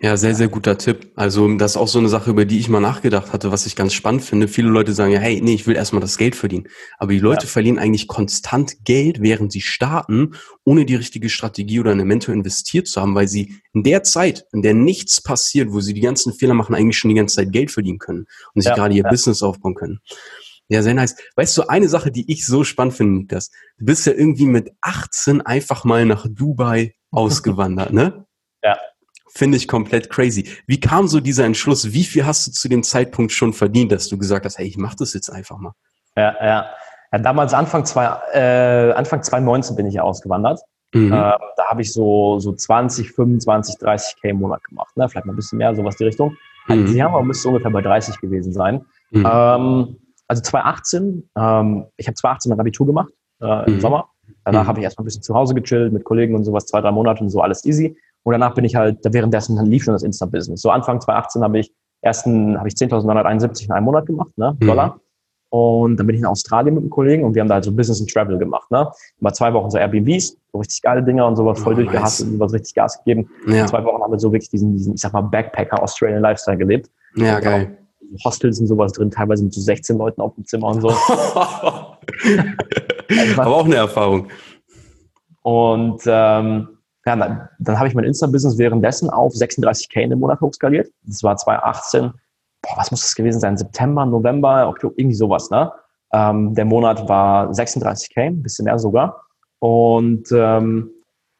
Ja, 0.00 0.16
sehr, 0.16 0.34
sehr 0.34 0.48
guter 0.48 0.76
Tipp. 0.76 1.12
Also 1.16 1.56
das 1.56 1.72
ist 1.72 1.76
auch 1.76 1.88
so 1.88 1.98
eine 1.98 2.08
Sache, 2.08 2.30
über 2.30 2.44
die 2.44 2.58
ich 2.58 2.68
mal 2.68 2.80
nachgedacht 2.80 3.32
hatte, 3.32 3.52
was 3.52 3.66
ich 3.66 3.76
ganz 3.76 3.94
spannend 3.94 4.22
finde. 4.22 4.48
Viele 4.48 4.68
Leute 4.68 4.92
sagen 4.92 5.12
ja, 5.12 5.20
hey, 5.20 5.40
nee, 5.40 5.54
ich 5.54 5.66
will 5.66 5.76
erstmal 5.76 6.00
das 6.00 6.18
Geld 6.18 6.34
verdienen. 6.34 6.68
Aber 6.98 7.12
die 7.12 7.20
Leute 7.20 7.44
ja. 7.44 7.48
verlieren 7.48 7.78
eigentlich 7.78 8.08
konstant 8.08 8.84
Geld, 8.84 9.22
während 9.22 9.52
sie 9.52 9.60
starten, 9.60 10.34
ohne 10.64 10.84
die 10.84 10.96
richtige 10.96 11.28
Strategie 11.28 11.80
oder 11.80 11.92
eine 11.92 12.04
Mentor 12.04 12.34
investiert 12.34 12.88
zu 12.88 13.00
haben, 13.00 13.14
weil 13.14 13.28
sie 13.28 13.54
in 13.72 13.82
der 13.82 14.02
Zeit, 14.02 14.44
in 14.52 14.62
der 14.62 14.74
nichts 14.74 15.22
passiert, 15.22 15.72
wo 15.72 15.80
sie 15.80 15.94
die 15.94 16.00
ganzen 16.00 16.32
Fehler 16.34 16.54
machen, 16.54 16.74
eigentlich 16.74 16.98
schon 16.98 17.10
die 17.10 17.16
ganze 17.16 17.36
Zeit 17.36 17.52
Geld 17.52 17.70
verdienen 17.70 17.98
können 17.98 18.26
und 18.54 18.62
sich 18.62 18.70
ja, 18.70 18.74
gerade 18.74 18.94
ihr 18.94 19.04
ja. 19.04 19.10
Business 19.10 19.42
aufbauen 19.42 19.74
können. 19.74 20.00
Ja, 20.68 20.82
sehr 20.82 20.94
nice. 20.94 21.16
Weißt 21.36 21.56
du, 21.58 21.68
eine 21.68 21.88
Sache, 21.88 22.10
die 22.10 22.30
ich 22.32 22.46
so 22.46 22.64
spannend 22.64 22.94
finde, 22.94 23.26
dass 23.26 23.50
du 23.78 23.84
bist 23.84 24.06
ja 24.06 24.12
irgendwie 24.12 24.46
mit 24.46 24.70
18 24.80 25.42
einfach 25.42 25.84
mal 25.84 26.06
nach 26.06 26.26
Dubai 26.28 26.94
ausgewandert, 27.10 27.92
ne? 27.92 28.26
Ja. 28.64 28.78
Finde 29.34 29.56
ich 29.56 29.66
komplett 29.66 30.10
crazy. 30.10 30.46
Wie 30.66 30.78
kam 30.78 31.08
so 31.08 31.18
dieser 31.18 31.46
Entschluss? 31.46 31.92
Wie 31.92 32.04
viel 32.04 32.26
hast 32.26 32.46
du 32.46 32.50
zu 32.50 32.68
dem 32.68 32.82
Zeitpunkt 32.82 33.32
schon 33.32 33.54
verdient, 33.54 33.90
dass 33.90 34.08
du 34.08 34.18
gesagt 34.18 34.44
hast, 34.44 34.58
hey, 34.58 34.66
ich 34.66 34.76
mach 34.76 34.94
das 34.94 35.14
jetzt 35.14 35.30
einfach 35.30 35.58
mal? 35.58 35.72
Ja, 36.16 36.34
ja. 36.44 36.66
ja 37.12 37.18
damals 37.18 37.54
Anfang, 37.54 37.86
zwei, 37.86 38.04
äh, 38.34 38.92
Anfang 38.92 39.22
2019 39.22 39.74
bin 39.74 39.86
ich 39.86 39.94
ja 39.94 40.02
ausgewandert. 40.02 40.60
Mhm. 40.92 41.12
Äh, 41.12 41.16
da 41.56 41.70
habe 41.70 41.80
ich 41.80 41.94
so, 41.94 42.40
so 42.40 42.52
20, 42.52 43.12
25, 43.12 43.78
30 43.78 44.20
K 44.20 44.28
im 44.28 44.36
Monat 44.36 44.62
gemacht. 44.64 44.94
Ne? 44.98 45.08
Vielleicht 45.08 45.24
mal 45.24 45.32
ein 45.32 45.36
bisschen 45.36 45.56
mehr, 45.56 45.74
sowas 45.74 45.96
die 45.96 46.04
Richtung. 46.04 46.36
Also 46.68 46.82
mhm. 46.82 46.94
Jahr 46.94 47.22
müsste 47.22 47.48
ungefähr 47.48 47.70
bei 47.70 47.80
30 47.80 48.20
gewesen 48.20 48.52
sein. 48.52 48.84
Mhm. 49.12 49.26
Ähm, 49.26 49.96
also 50.28 50.42
2018, 50.42 51.30
ähm, 51.36 51.86
ich 51.96 52.06
habe 52.06 52.14
2018 52.14 52.50
mein 52.50 52.60
Abitur 52.60 52.86
gemacht 52.86 53.12
äh, 53.40 53.66
im 53.66 53.76
mhm. 53.76 53.80
Sommer. 53.80 54.08
Danach 54.44 54.64
mhm. 54.64 54.68
habe 54.68 54.78
ich 54.80 54.84
erstmal 54.84 55.04
ein 55.04 55.06
bisschen 55.06 55.22
zu 55.22 55.34
Hause 55.34 55.54
gechillt 55.54 55.92
mit 55.92 56.04
Kollegen 56.04 56.34
und 56.34 56.44
sowas, 56.44 56.66
zwei, 56.66 56.82
drei 56.82 56.90
Monate 56.90 57.22
und 57.22 57.30
so, 57.30 57.40
alles 57.40 57.64
easy. 57.64 57.96
Und 58.24 58.32
danach 58.32 58.54
bin 58.54 58.64
ich 58.64 58.76
halt, 58.76 58.98
währenddessen 59.04 59.64
lief 59.66 59.84
schon 59.84 59.94
das 59.94 60.02
Insta-Business. 60.02 60.62
So 60.62 60.70
Anfang 60.70 61.00
2018 61.00 61.42
habe 61.42 61.58
ich 61.58 61.72
ersten, 62.02 62.58
habe 62.58 62.68
ich 62.68 62.74
10.971 62.74 63.64
in 63.66 63.72
einem 63.72 63.84
Monat 63.84 64.06
gemacht, 64.06 64.36
ne, 64.36 64.56
mhm. 64.58 64.66
Dollar. 64.66 65.00
Und 65.50 65.98
dann 65.98 66.06
bin 66.06 66.14
ich 66.14 66.20
in 66.20 66.26
Australien 66.26 66.74
mit 66.74 66.82
einem 66.82 66.90
Kollegen 66.90 67.24
und 67.24 67.34
wir 67.34 67.42
haben 67.42 67.48
da 67.48 67.56
halt 67.56 67.64
so 67.64 67.72
Business 67.72 68.00
and 68.00 68.10
Travel 68.10 68.38
gemacht, 68.38 68.70
ne. 68.70 68.90
Über 69.20 69.32
zwei 69.32 69.52
Wochen 69.52 69.70
so 69.70 69.76
Airbnbs, 69.76 70.36
so 70.50 70.58
richtig 70.58 70.80
geile 70.82 71.02
Dinger 71.02 71.26
und 71.26 71.36
sowas, 71.36 71.60
voll 71.60 71.74
oh, 71.74 71.76
durchgehasselt 71.76 72.28
nice. 72.28 72.34
und 72.34 72.40
was 72.40 72.52
richtig 72.54 72.74
Gas 72.74 72.98
gegeben. 73.04 73.28
Ja. 73.46 73.66
zwei 73.66 73.84
Wochen 73.84 74.02
haben 74.02 74.12
wir 74.12 74.18
so 74.18 74.32
wirklich 74.32 74.50
diesen, 74.50 74.72
diesen, 74.72 74.94
ich 74.94 75.00
sag 75.00 75.12
mal, 75.12 75.20
Backpacker 75.20 75.82
Australian 75.82 76.22
Lifestyle 76.22 76.56
gelebt. 76.56 76.90
Ja, 77.16 77.36
und 77.36 77.42
geil. 77.44 77.78
Hostels 78.24 78.60
und 78.60 78.66
sowas 78.66 78.92
drin, 78.92 79.10
teilweise 79.10 79.44
mit 79.44 79.54
so 79.54 79.60
16 79.60 79.96
Leuten 79.96 80.20
auf 80.20 80.34
dem 80.34 80.44
Zimmer 80.44 80.68
und 80.68 80.80
so. 80.80 80.88
also, 82.28 83.40
Aber 83.40 83.56
auch 83.56 83.64
eine 83.64 83.76
Erfahrung. 83.76 84.28
Und 85.42 86.02
ähm, 86.06 86.68
ja, 87.04 87.16
dann, 87.16 87.48
dann 87.58 87.78
habe 87.78 87.88
ich 87.88 87.94
mein 87.94 88.04
Insta-Business 88.04 88.58
währenddessen 88.58 89.10
auf 89.10 89.32
36k 89.34 90.10
im 90.10 90.20
Monat 90.20 90.40
hochskaliert. 90.40 90.88
Das 91.02 91.22
war 91.22 91.36
2018. 91.36 92.12
Boah, 92.62 92.76
was 92.76 92.90
muss 92.90 93.02
das 93.02 93.14
gewesen 93.14 93.40
sein? 93.40 93.56
September, 93.56 94.06
November, 94.06 94.68
Oktober, 94.68 94.94
irgendwie 94.96 95.16
sowas, 95.16 95.50
ne? 95.50 95.72
Ähm, 96.12 96.54
der 96.54 96.64
Monat 96.64 97.08
war 97.08 97.50
36k, 97.50 98.26
ein 98.26 98.42
bisschen 98.42 98.66
mehr 98.66 98.78
sogar. 98.78 99.24
Und 99.58 100.30
ähm, 100.32 100.90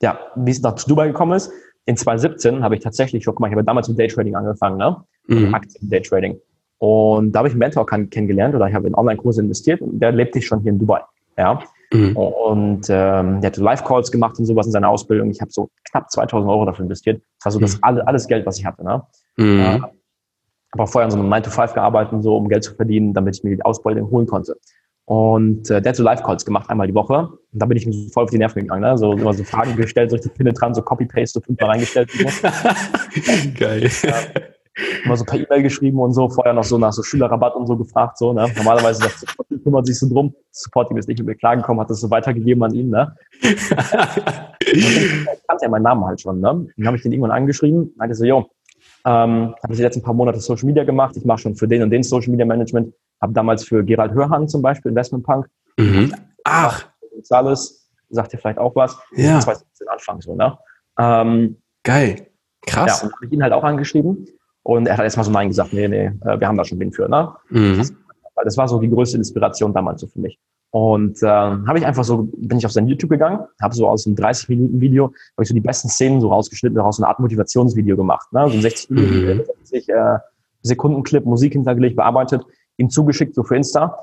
ja, 0.00 0.18
wie 0.34 0.50
es 0.50 0.62
nach 0.62 0.74
Dubai 0.74 1.08
gekommen 1.08 1.32
ist, 1.32 1.52
in 1.84 1.96
2017 1.96 2.62
habe 2.62 2.76
ich 2.76 2.82
tatsächlich, 2.82 3.24
guck 3.24 3.38
mal, 3.38 3.48
ich 3.48 3.52
habe 3.52 3.64
damals 3.64 3.88
mit 3.88 3.98
Daytrading 3.98 4.34
angefangen, 4.34 4.78
ne? 4.78 4.96
Mhm. 5.26 5.54
Aktien 5.54 5.88
Daytrading. 5.90 6.40
Und 6.78 7.32
da 7.32 7.38
habe 7.38 7.48
ich 7.48 7.52
einen 7.52 7.60
Mentor 7.60 7.86
kennengelernt 7.86 8.54
oder 8.54 8.66
ich 8.66 8.74
habe 8.74 8.88
in 8.88 8.94
Online-Kurse 8.94 9.40
investiert 9.40 9.80
und 9.80 10.00
der 10.00 10.10
lebte 10.10 10.42
schon 10.42 10.60
hier 10.60 10.72
in 10.72 10.78
Dubai. 10.80 11.00
Ja. 11.36 11.60
Mhm. 11.92 12.16
Und 12.16 12.86
ähm, 12.88 13.40
der 13.40 13.48
hatte 13.48 13.62
Live-Calls 13.62 14.10
gemacht 14.10 14.38
und 14.38 14.46
sowas 14.46 14.66
in 14.66 14.72
seiner 14.72 14.88
Ausbildung. 14.88 15.30
Ich 15.30 15.40
habe 15.40 15.50
so 15.50 15.70
knapp 15.90 16.10
2000 16.10 16.50
Euro 16.50 16.64
dafür 16.64 16.84
investiert. 16.84 17.22
Das 17.38 17.46
war 17.46 17.52
so 17.52 17.58
das 17.60 17.74
mhm. 17.76 17.80
alle, 17.82 18.06
alles 18.06 18.26
Geld, 18.26 18.46
was 18.46 18.58
ich 18.58 18.64
hatte. 18.64 18.84
Ne? 18.84 19.02
Mhm. 19.36 19.60
Äh, 19.60 19.80
habe 20.72 20.84
auch 20.84 20.88
vorher 20.88 21.06
in 21.06 21.10
so 21.10 21.18
einem 21.18 21.28
9 21.28 21.42
to 21.42 21.50
5 21.50 21.74
gearbeitet, 21.74 22.22
so, 22.22 22.36
um 22.36 22.48
Geld 22.48 22.64
zu 22.64 22.74
verdienen, 22.74 23.12
damit 23.12 23.36
ich 23.36 23.44
mir 23.44 23.56
die 23.56 23.64
Ausbildung 23.64 24.10
holen 24.10 24.26
konnte. 24.26 24.56
Und 25.04 25.68
äh, 25.68 25.82
der 25.82 25.90
hat 25.90 25.96
so 25.96 26.02
Live-Calls 26.02 26.44
gemacht, 26.44 26.70
einmal 26.70 26.86
die 26.86 26.94
Woche. 26.94 27.28
Und 27.28 27.38
da 27.52 27.66
bin 27.66 27.76
ich 27.76 27.86
mir 27.86 27.92
voll 28.10 28.24
auf 28.24 28.30
die 28.30 28.38
Nerven 28.38 28.62
gegangen. 28.62 28.82
Ne? 28.82 28.96
So 28.96 29.12
immer 29.12 29.34
so 29.34 29.44
Fragen 29.44 29.76
gestellt, 29.76 30.10
so 30.10 30.16
richtig 30.16 30.34
penetrant, 30.34 30.76
so 30.76 30.82
Copy-Paste, 30.82 31.40
so 31.40 31.40
fünfmal 31.40 31.70
reingestellt. 31.70 32.10
Geil. 33.58 33.90
Ja, 34.02 34.14
immer 35.04 35.16
so 35.16 35.24
per 35.24 35.38
E-Mail 35.38 35.62
geschrieben 35.62 35.98
und 35.98 36.12
so, 36.12 36.28
vorher 36.28 36.52
noch 36.52 36.64
so 36.64 36.78
nach 36.78 36.92
so 36.92 37.02
Schülerrabatt 37.02 37.54
und 37.54 37.66
so 37.66 37.76
gefragt. 37.76 38.18
So, 38.18 38.32
ne? 38.32 38.50
Normalerweise 38.56 39.02
sagt 39.02 39.18
Support 39.18 39.48
kümmert 39.62 39.86
sich 39.86 39.98
so 39.98 40.08
drum. 40.08 40.34
Support-Team 40.50 40.96
ist 40.96 41.08
nicht 41.08 41.18
mit 41.18 41.26
mir 41.26 41.34
klargekommen, 41.34 41.80
hat 41.80 41.90
das 41.90 42.00
so 42.00 42.10
weitergegeben 42.10 42.62
an 42.62 42.74
ihn. 42.74 42.90
Ne? 42.90 43.14
ich 43.42 45.26
kannte 45.46 45.64
ja 45.64 45.68
meinen 45.68 45.82
Namen 45.82 46.04
halt 46.04 46.20
schon. 46.20 46.40
Ne? 46.40 46.66
Dann 46.76 46.86
habe 46.86 46.96
ich 46.96 47.02
den 47.02 47.12
irgendwann 47.12 47.32
angeschrieben, 47.32 47.92
meinte 47.96 48.14
so, 48.14 48.24
jo, 48.24 48.50
ähm, 49.04 49.54
habe 49.62 49.72
ich 49.72 49.76
die 49.76 49.82
letzten 49.82 50.02
paar 50.02 50.14
Monate 50.14 50.40
Social 50.40 50.66
Media 50.66 50.84
gemacht. 50.84 51.16
Ich 51.16 51.24
mache 51.24 51.38
schon 51.38 51.54
für 51.54 51.68
den 51.68 51.82
und 51.82 51.90
den 51.90 52.02
Social 52.02 52.30
Media 52.30 52.46
Management. 52.46 52.94
Habe 53.20 53.32
damals 53.32 53.64
für 53.64 53.84
Gerald 53.84 54.12
Hörhan 54.12 54.48
zum 54.48 54.62
Beispiel 54.62 54.90
Investment 54.90 55.24
Punk. 55.24 55.48
Mhm. 55.78 56.14
Ach. 56.44 56.88
Alles 57.30 57.88
sagt 58.08 58.32
dir 58.32 58.38
vielleicht 58.38 58.58
auch 58.58 58.74
was. 58.74 58.96
Ja. 59.14 59.40
2017 59.40 59.88
Anfang 59.88 60.20
so, 60.20 60.34
ne? 60.34 60.58
Ähm, 60.98 61.56
Geil. 61.82 62.28
Krass. 62.66 63.00
Ja, 63.00 63.06
und 63.06 63.14
habe 63.14 63.26
ich 63.26 63.32
ihn 63.32 63.42
halt 63.42 63.52
auch 63.52 63.64
angeschrieben. 63.64 64.26
Und 64.64 64.86
er 64.86 64.96
hat 64.96 65.04
erstmal 65.04 65.24
so 65.24 65.32
Nein 65.32 65.48
gesagt, 65.48 65.72
nee, 65.72 65.88
nee, 65.88 66.06
äh, 66.24 66.40
wir 66.40 66.46
haben 66.46 66.56
da 66.56 66.64
schon 66.64 66.78
wen 66.78 66.92
für, 66.92 67.08
ne? 67.08 67.32
Mhm. 67.50 67.78
Das, 67.78 67.92
das 68.44 68.56
war 68.56 68.68
so 68.68 68.78
die 68.78 68.90
größte 68.90 69.16
Inspiration 69.16 69.72
damals 69.72 70.00
so 70.00 70.06
für 70.06 70.20
mich. 70.20 70.38
Und 70.70 71.22
äh, 71.22 71.26
habe 71.26 71.78
ich 71.78 71.84
einfach 71.84 72.02
so, 72.02 72.30
bin 72.34 72.56
ich 72.56 72.64
auf 72.64 72.72
sein 72.72 72.86
YouTube 72.86 73.10
gegangen, 73.10 73.40
habe 73.60 73.74
so 73.74 73.86
aus 73.86 74.06
einem 74.06 74.16
30-Minuten-Video, 74.16 75.06
habe 75.06 75.42
ich 75.42 75.48
so 75.48 75.54
die 75.54 75.60
besten 75.60 75.90
Szenen 75.90 76.20
so 76.20 76.28
rausgeschnitten, 76.28 76.76
daraus 76.76 76.96
so 76.96 77.02
eine 77.02 77.10
Art 77.10 77.20
Motivationsvideo 77.20 77.94
gemacht. 77.94 78.32
Ne? 78.32 78.48
So 78.48 78.54
ein 78.54 78.62
60 78.62 78.90
Minuten, 78.90 79.36
mhm. 79.38 79.42
60 79.64 79.88
äh, 79.90 80.18
Sekunden-Clip, 80.62 81.26
Musik 81.26 81.52
hintergelegt, 81.52 81.96
bearbeitet, 81.96 82.42
ihm 82.78 82.88
zugeschickt, 82.88 83.34
so 83.34 83.42
für 83.42 83.56
Insta. 83.56 83.98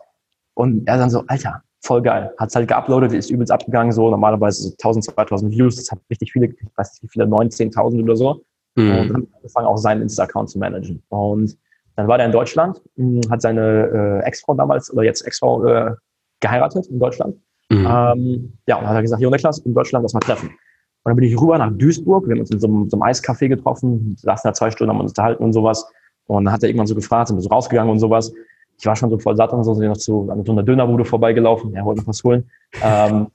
Und 0.54 0.88
er 0.88 0.98
dann 1.00 1.10
so, 1.10 1.24
Alter, 1.26 1.64
voll 1.82 2.04
geil. 2.04 2.32
Hat's 2.38 2.56
halt 2.56 2.68
geuploadet, 2.68 3.14
ist 3.14 3.32
übelst 3.32 3.52
abgegangen, 3.52 3.92
so 3.92 4.10
normalerweise 4.10 4.62
so 4.64 4.70
1000, 4.72 5.06
2000 5.06 5.52
Views, 5.52 5.78
das 5.78 5.90
hat 5.90 6.00
richtig 6.10 6.32
viele, 6.32 6.48
ich 6.48 6.56
weiß 6.76 6.94
nicht 6.94 7.04
wie 7.04 7.08
viele, 7.08 7.26
9, 7.26 7.50
10.000 7.50 8.04
oder 8.04 8.16
so. 8.16 8.44
Mhm. 8.80 9.00
Und 9.00 9.10
dann 9.10 9.28
angefangen, 9.36 9.68
auch 9.68 9.78
seinen 9.78 10.02
Insta-Account 10.04 10.50
zu 10.50 10.60
managen. 10.60 11.02
Und 11.10 11.58
dann 11.96 12.08
war 12.08 12.18
der 12.18 12.28
in 12.28 12.32
Deutschland, 12.32 12.82
hm, 12.96 13.22
hat 13.30 13.42
seine 13.42 14.22
äh, 14.22 14.28
Ex-Frau 14.28 14.54
damals, 14.54 14.92
oder 14.94 15.04
jetzt 15.04 15.26
Ex-Frau, 15.26 15.66
äh, 15.66 15.96
geheiratet 16.40 16.88
in 16.88 17.00
Deutschland. 17.00 17.36
Mhm. 17.70 17.86
Ähm, 17.86 18.54
ja, 18.68 18.78
und 18.78 18.84
dann 18.84 18.90
hat 18.90 18.96
er 18.96 19.02
gesagt, 19.02 19.22
Jo 19.22 19.30
Niklas, 19.30 19.60
in 19.60 19.74
Deutschland, 19.74 20.04
lass 20.04 20.14
mal 20.14 20.22
treffen. 20.22 20.48
Und 20.50 21.12
dann 21.12 21.16
bin 21.16 21.26
ich 21.26 21.40
rüber 21.40 21.58
nach 21.58 21.72
Duisburg, 21.72 22.28
wir 22.28 22.34
haben 22.34 22.42
uns 22.42 22.52
in 22.52 22.60
so 22.60 22.68
einem, 22.68 22.90
so 22.90 22.98
einem 22.98 23.04
Eiscafé 23.04 23.48
getroffen, 23.48 24.16
saßen 24.20 24.50
da 24.50 24.54
zwei 24.54 24.72
Stunden, 24.72 24.94
haben 24.94 25.02
uns 25.02 25.12
unterhalten 25.12 25.44
und 25.44 25.54
sowas. 25.54 25.86
Und 26.26 26.46
dann 26.46 26.54
hat 26.54 26.64
er 26.64 26.70
irgendwann 26.70 26.88
so 26.88 26.96
gefragt, 26.96 27.28
sind 27.28 27.38
wir 27.38 27.42
so 27.42 27.50
rausgegangen 27.50 27.92
und 27.92 28.00
sowas. 28.00 28.34
Ich 28.78 28.86
war 28.86 28.96
schon 28.96 29.10
so 29.10 29.18
voll 29.18 29.36
satt 29.36 29.52
und 29.52 29.64
so, 29.64 29.74
sind 29.74 29.82
wir 29.82 29.90
noch 29.90 29.98
zu 29.98 30.30
an 30.30 30.44
so 30.46 30.52
einer 30.52 30.64
Dönerbude 30.64 31.04
vorbeigelaufen, 31.04 31.76
er 31.76 31.84
wollte 31.84 32.02
noch 32.02 32.08
was 32.08 32.24
holen. 32.24 32.50
Ähm, 32.82 33.28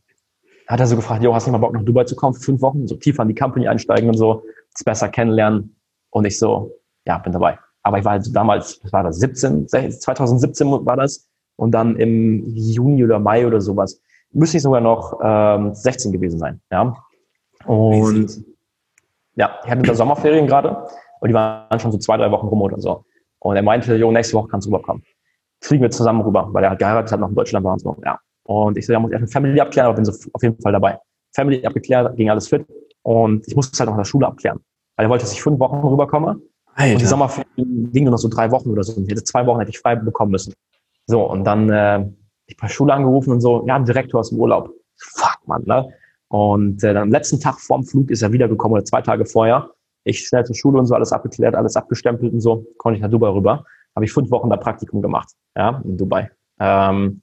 hat 0.67 0.81
er 0.81 0.87
so 0.87 0.97
gefragt, 0.97 1.23
Jo, 1.23 1.35
hast 1.35 1.47
du 1.47 1.51
nicht 1.51 1.61
mal 1.61 1.67
Bock 1.67 1.75
nach 1.75 1.83
Dubai 1.83 2.05
zu 2.05 2.17
kommen 2.17 2.35
für 2.35 2.41
fünf 2.41 2.63
Wochen, 2.63 2.87
so 2.87 2.97
tiefer 2.97 3.23
in 3.23 3.29
die 3.29 3.35
Company 3.35 3.69
einsteigen 3.69 4.09
und 4.09 4.17
so, 4.17 4.43
das 4.75 4.85
besser 4.85 5.09
kennenlernen. 5.09 5.77
Und 6.11 6.27
ich 6.27 6.39
so, 6.39 6.73
ja, 7.07 7.19
bin 7.19 7.33
dabei. 7.33 7.59
Aber 7.83 7.99
ich 7.99 8.05
war 8.05 8.13
halt 8.13 8.35
damals, 8.35 8.81
was 8.83 8.93
war 8.93 9.03
das, 9.03 9.19
17, 9.19 9.69
2017 9.69 10.87
war 10.87 10.97
das. 10.97 11.29
Und 11.57 11.73
dann 11.73 11.97
im 11.97 12.45
Juni 12.47 13.05
oder 13.05 13.19
Mai 13.19 13.47
oder 13.47 13.61
sowas 13.61 14.01
müsste 14.35 14.57
ich 14.57 14.63
sogar 14.63 14.81
noch 14.81 15.19
ähm, 15.23 15.75
16 15.75 16.13
gewesen 16.13 16.39
sein. 16.39 16.61
Ja. 16.71 16.95
Und 17.67 18.45
ja, 19.37 19.59
ich 19.65 19.71
hatte 19.71 19.83
da 19.83 19.95
Sommerferien 19.95 20.47
gerade 20.47 20.87
und 21.21 21.29
die 21.29 21.35
waren 21.35 21.79
schon 21.81 21.93
so 21.93 21.99
zwei, 21.99 22.17
drei 22.17 22.31
Wochen 22.31 22.49
rum 22.49 22.63
oder 22.63 22.79
so. 22.81 23.05
Und 23.39 23.57
er 23.57 23.63
meinte, 23.63 23.95
Jo, 23.97 24.11
nächste 24.11 24.37
Woche 24.37 24.49
kannst 24.49 24.67
du 24.67 24.71
rüberkommen. 24.71 25.03
Fliegen 25.61 25.83
wir 25.83 25.91
zusammen 25.91 26.21
rüber, 26.21 26.49
weil 26.53 26.65
er 26.65 26.71
hat 26.71 26.79
geheiratet 26.79 27.13
hat, 27.13 27.21
noch 27.21 27.29
in 27.29 27.35
Deutschland 27.35 27.65
war 27.65 27.73
und 27.73 27.79
so. 27.81 27.97
Ja. 28.05 28.19
Und 28.43 28.77
ich 28.77 28.87
so, 28.87 28.93
ja, 28.93 29.01
muss 29.01 29.11
erst 29.11 29.23
eine 29.23 29.29
Family 29.29 29.61
abklären, 29.61 29.87
aber 29.87 29.97
bin 29.97 30.05
so 30.05 30.13
auf 30.33 30.43
jeden 30.43 30.61
Fall 30.61 30.73
dabei. 30.73 30.99
Family 31.35 31.65
abgeklärt, 31.65 32.17
ging 32.17 32.29
alles 32.29 32.49
fit. 32.49 32.67
Und 33.05 33.47
ich 33.47 33.55
musste 33.55 33.73
es 33.73 33.81
halt 33.81 33.89
noch 33.89 33.95
in 33.95 34.01
der 34.01 34.05
Schule 34.05 34.27
abklären. 34.27 34.61
Weil 34.97 35.07
er 35.07 35.11
wollte, 35.11 35.25
dass 35.25 35.33
ich 35.33 35.43
fünf 35.43 35.61
Wochen 35.61 35.77
rüberkomme. 35.77 36.41
Alter. 36.75 36.93
Und 36.93 37.01
die 37.01 37.07
Sommerferien 37.07 37.93
gingen 37.93 38.07
nur 38.07 38.13
noch 38.13 38.19
so 38.19 38.29
drei 38.29 38.51
Wochen 38.51 38.71
oder 38.71 38.83
so. 38.83 38.97
Und 38.97 39.09
hätte 39.11 39.23
zwei 39.23 39.47
Wochen 39.47 39.61
hätte 39.61 39.71
ich 39.71 39.79
frei 39.79 39.95
bekommen 39.95 40.33
müssen. 40.33 40.55
So, 41.07 41.23
und 41.23 41.45
dann 41.45 41.71
äh, 41.71 42.07
ich 42.47 42.57
bei 42.57 42.69
Schule 42.69 42.93
angerufen 42.93 43.31
und 43.33 43.41
so, 43.41 43.65
ja, 43.67 43.79
Direktor 43.79 44.21
ist 44.21 44.33
im 44.33 44.41
Urlaub. 44.41 44.71
Fuck, 44.97 45.39
Mann, 45.47 45.63
ne? 45.67 45.89
Und 46.29 46.83
äh, 46.83 46.95
dann 46.95 47.05
am 47.05 47.11
letzten 47.11 47.39
Tag 47.41 47.61
vorm 47.61 47.85
Flug 47.85 48.11
ist 48.11 48.23
er 48.23 48.33
wiedergekommen 48.33 48.75
oder 48.75 48.85
zwei 48.85 49.03
Tage 49.03 49.25
vorher. 49.27 49.71
Ich 50.05 50.27
schnell 50.27 50.45
zur 50.45 50.57
Schule 50.57 50.79
und 50.79 50.87
so 50.87 50.95
alles 50.95 51.13
abgeklärt, 51.13 51.55
alles 51.55 51.77
abgestempelt 51.77 52.33
und 52.33 52.41
so, 52.41 52.67
konnte 52.79 52.97
ich 52.97 53.03
nach 53.03 53.11
Dubai 53.11 53.29
rüber. 53.29 53.65
Habe 53.95 54.05
ich 54.05 54.13
fünf 54.13 54.31
Wochen 54.31 54.51
da 54.51 54.57
Praktikum 54.57 55.01
gemacht, 55.01 55.29
ja, 55.57 55.81
in 55.85 55.97
Dubai. 55.97 56.31
Ähm, 56.59 57.23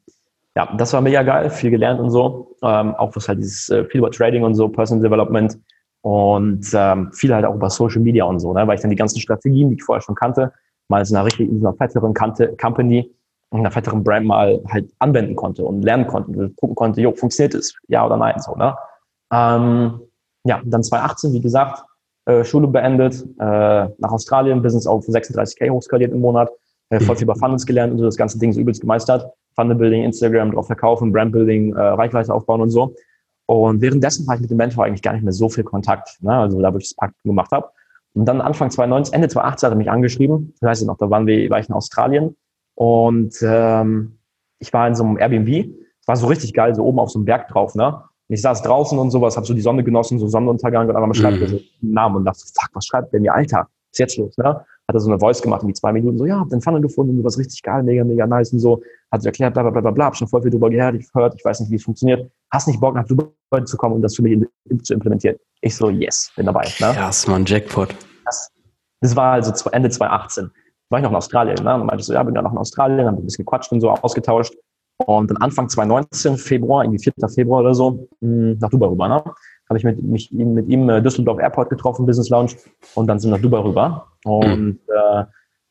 ja, 0.55 0.73
das 0.77 0.93
war 0.93 1.01
mega 1.01 1.23
geil, 1.23 1.49
viel 1.49 1.71
gelernt 1.71 1.99
und 1.99 2.09
so. 2.09 2.55
Ähm, 2.63 2.95
auch 2.95 3.15
was 3.15 3.27
halt 3.27 3.39
dieses 3.39 3.69
äh, 3.69 3.85
viel 3.85 3.99
über 3.99 4.11
Trading 4.11 4.43
und 4.43 4.55
so, 4.55 4.69
Personal 4.69 5.03
Development 5.03 5.57
und 6.01 6.67
ähm, 6.73 7.11
viel 7.13 7.33
halt 7.33 7.45
auch 7.45 7.55
über 7.55 7.69
Social 7.69 8.01
Media 8.01 8.25
und 8.25 8.39
so, 8.39 8.53
ne? 8.53 8.67
weil 8.67 8.75
ich 8.75 8.81
dann 8.81 8.89
die 8.89 8.95
ganzen 8.95 9.19
Strategien, 9.19 9.69
die 9.69 9.75
ich 9.75 9.83
vorher 9.83 10.01
schon 10.01 10.15
kannte, 10.15 10.51
mal 10.87 11.05
in 11.05 11.15
einer 11.15 11.25
richtig 11.25 11.49
in 11.49 11.65
einer 11.65 11.75
fetteren 11.75 12.13
Kante, 12.13 12.55
Company 12.59 13.11
einer 13.51 13.71
fetteren 13.71 14.03
Brand 14.03 14.25
mal 14.25 14.61
halt 14.69 14.91
anwenden 14.99 15.35
konnte 15.35 15.65
und 15.65 15.81
lernen 15.83 16.07
konnte 16.07 16.31
und 16.31 16.55
gucken 16.55 16.75
konnte, 16.75 17.01
jo, 17.01 17.11
funktioniert 17.11 17.53
es, 17.53 17.75
ja 17.87 18.05
oder 18.05 18.17
nein, 18.17 18.39
so, 18.39 18.55
ne? 18.55 18.75
Ähm, 19.31 19.99
ja, 20.43 20.61
dann 20.65 20.83
2018, 20.83 21.33
wie 21.33 21.41
gesagt, 21.41 21.83
äh, 22.25 22.43
Schule 22.43 22.67
beendet, 22.67 23.21
äh, 23.39 23.45
nach 23.97 24.11
Australien, 24.11 24.61
Business 24.61 24.87
auf 24.87 25.05
36k 25.05 25.69
hochskaliert 25.69 26.13
im 26.13 26.21
Monat, 26.21 26.49
äh, 26.89 26.99
voll 26.99 27.15
viel 27.15 27.23
über 27.23 27.35
Funnels 27.35 27.65
gelernt 27.65 27.91
und 27.91 27.99
so 27.99 28.05
das 28.05 28.15
ganze 28.15 28.39
Ding 28.39 28.51
so 28.53 28.59
übelst 28.59 28.81
gemeistert. 28.81 29.31
Funnel 29.55 29.75
Building, 29.75 30.03
Instagram 30.03 30.51
drauf 30.51 30.67
verkaufen, 30.67 31.11
Brand 31.11 31.33
Building, 31.33 31.75
äh, 31.75 31.79
Reichweite 31.79 32.33
aufbauen 32.33 32.61
und 32.61 32.69
so. 32.69 32.95
Und 33.51 33.81
währenddessen 33.81 34.25
war 34.27 34.35
ich 34.35 34.41
mit 34.41 34.49
dem 34.49 34.55
Mentor 34.55 34.85
eigentlich 34.85 35.01
gar 35.01 35.11
nicht 35.11 35.23
mehr 35.23 35.33
so 35.33 35.49
viel 35.49 35.65
Kontakt, 35.65 36.21
ne? 36.21 36.33
also 36.33 36.61
da, 36.61 36.73
wo 36.73 36.77
ich 36.77 36.85
das 36.85 36.93
Praktikum 36.93 37.31
gemacht 37.31 37.51
habe. 37.51 37.67
Und 38.13 38.23
dann 38.23 38.39
Anfang 38.39 38.71
2019, 38.71 39.13
Ende 39.13 39.27
2018 39.27 39.67
hat 39.67 39.73
er 39.73 39.77
mich 39.77 39.91
angeschrieben. 39.91 40.53
Das 40.61 40.69
heißt 40.69 40.85
noch, 40.85 40.97
da 40.97 41.09
waren 41.09 41.27
wir, 41.27 41.49
war 41.49 41.59
ich 41.59 41.67
in 41.67 41.75
Australien 41.75 42.37
und 42.75 43.35
ähm, 43.41 44.17
ich 44.59 44.71
war 44.71 44.87
in 44.87 44.95
so 44.95 45.03
einem 45.03 45.17
Airbnb. 45.17 45.49
Es 45.99 46.07
war 46.07 46.15
so 46.15 46.27
richtig 46.27 46.53
geil, 46.53 46.73
so 46.75 46.85
oben 46.85 46.99
auf 46.99 47.09
so 47.09 47.19
einem 47.19 47.25
Berg 47.25 47.49
drauf, 47.49 47.75
ne? 47.75 47.87
Und 47.87 48.35
ich 48.35 48.41
saß 48.41 48.61
draußen 48.61 48.97
und 48.97 49.11
sowas, 49.11 49.35
habe 49.35 49.45
so 49.45 49.53
die 49.53 49.59
Sonne 49.59 49.83
genossen, 49.83 50.17
so 50.17 50.27
Sonnenuntergang 50.27 50.87
und 50.87 50.95
einmal 50.95 51.13
schreibt 51.13 51.37
mhm. 51.37 51.43
er 51.43 51.49
so 51.49 51.55
einen 51.57 51.91
Namen 51.91 52.15
und 52.15 52.25
dachte, 52.25 52.39
fuck, 52.39 52.69
was 52.71 52.85
schreibt 52.85 53.11
der 53.11 53.19
mir, 53.19 53.33
Alter? 53.33 53.67
Was 53.67 53.91
ist 53.91 53.99
jetzt 53.99 54.17
los, 54.17 54.37
ne? 54.37 54.65
Hat 54.91 54.95
er 54.95 54.99
so 54.99 55.09
eine 55.09 55.19
Voice 55.19 55.41
gemacht, 55.41 55.65
wie 55.65 55.73
zwei 55.73 55.93
Minuten, 55.93 56.17
so, 56.17 56.25
ja, 56.25 56.39
hab 56.39 56.49
den 56.49 56.61
Funnel 56.61 56.81
gefunden, 56.81 57.17
du 57.17 57.23
warst 57.23 57.37
richtig 57.37 57.63
geil, 57.63 57.81
mega, 57.81 58.03
mega 58.03 58.27
nice 58.27 58.51
und 58.51 58.59
so. 58.59 58.81
Hat 59.09 59.25
erklärt, 59.25 59.53
bla, 59.53 59.63
bla, 59.63 59.79
bla, 59.79 59.91
bla, 59.91 60.05
hab 60.05 60.17
schon 60.17 60.27
voll 60.27 60.41
viel 60.41 60.51
drüber 60.51 60.69
gehört, 60.69 60.95
ich 60.95 61.11
gehört, 61.11 61.35
ich 61.37 61.45
weiß 61.45 61.61
nicht, 61.61 61.71
wie 61.71 61.75
es 61.75 61.83
funktioniert. 61.83 62.29
Hast 62.51 62.67
nicht 62.67 62.81
Bock, 62.81 62.95
nach 62.95 63.07
Dubai 63.07 63.61
zu 63.63 63.77
kommen 63.77 63.95
und 63.95 64.01
das 64.01 64.15
für 64.15 64.21
mich 64.21 64.45
zu 64.83 64.93
implementieren? 64.93 65.37
Ich 65.61 65.75
so, 65.75 65.89
yes, 65.89 66.31
bin 66.35 66.45
dabei, 66.45 66.65
ne? 66.79 66.93
Krass, 66.93 67.25
man, 67.27 67.45
Jackpot. 67.45 67.95
Das, 68.25 68.49
das 68.99 69.15
war 69.15 69.33
also 69.33 69.69
Ende 69.69 69.89
2018 69.89 70.51
war 70.91 70.99
ich 70.99 71.03
noch 71.03 71.11
in 71.11 71.15
Australien. 71.15 71.63
Ne? 71.63 71.73
Und 71.73 71.85
meinte 71.85 72.03
so, 72.03 72.13
ja, 72.13 72.21
bin 72.21 72.35
ja 72.35 72.41
noch 72.41 72.51
in 72.51 72.57
Australien, 72.57 73.07
haben 73.07 73.17
ein 73.17 73.25
bisschen 73.25 73.45
gequatscht 73.45 73.71
und 73.71 73.81
so 73.81 73.89
ausgetauscht. 73.89 74.53
Und 75.05 75.31
dann 75.31 75.37
Anfang 75.37 75.67
2019, 75.67 76.37
Februar, 76.37 76.83
irgendwie 76.83 76.99
4. 76.99 77.13
Februar 77.29 77.61
oder 77.61 77.73
so, 77.73 78.07
hm, 78.21 78.59
nach 78.59 78.69
Dubai 78.69 78.87
rüber. 78.87 79.07
Ne? 79.07 79.23
Habe 79.71 79.77
ich 79.77 79.85
mit, 79.85 80.03
mich 80.03 80.29
mit 80.33 80.67
ihm 80.67 80.89
äh, 80.89 81.01
Düsseldorf 81.01 81.39
Airport 81.39 81.69
getroffen, 81.69 82.05
Business 82.05 82.27
Lounge, 82.27 82.51
und 82.95 83.07
dann 83.07 83.19
sind 83.19 83.31
wir 83.31 83.37
nach 83.37 83.41
Dubai 83.41 83.59
rüber. 83.59 84.07
Und 84.25 84.59
mhm. 84.61 84.79
äh, 84.89 85.23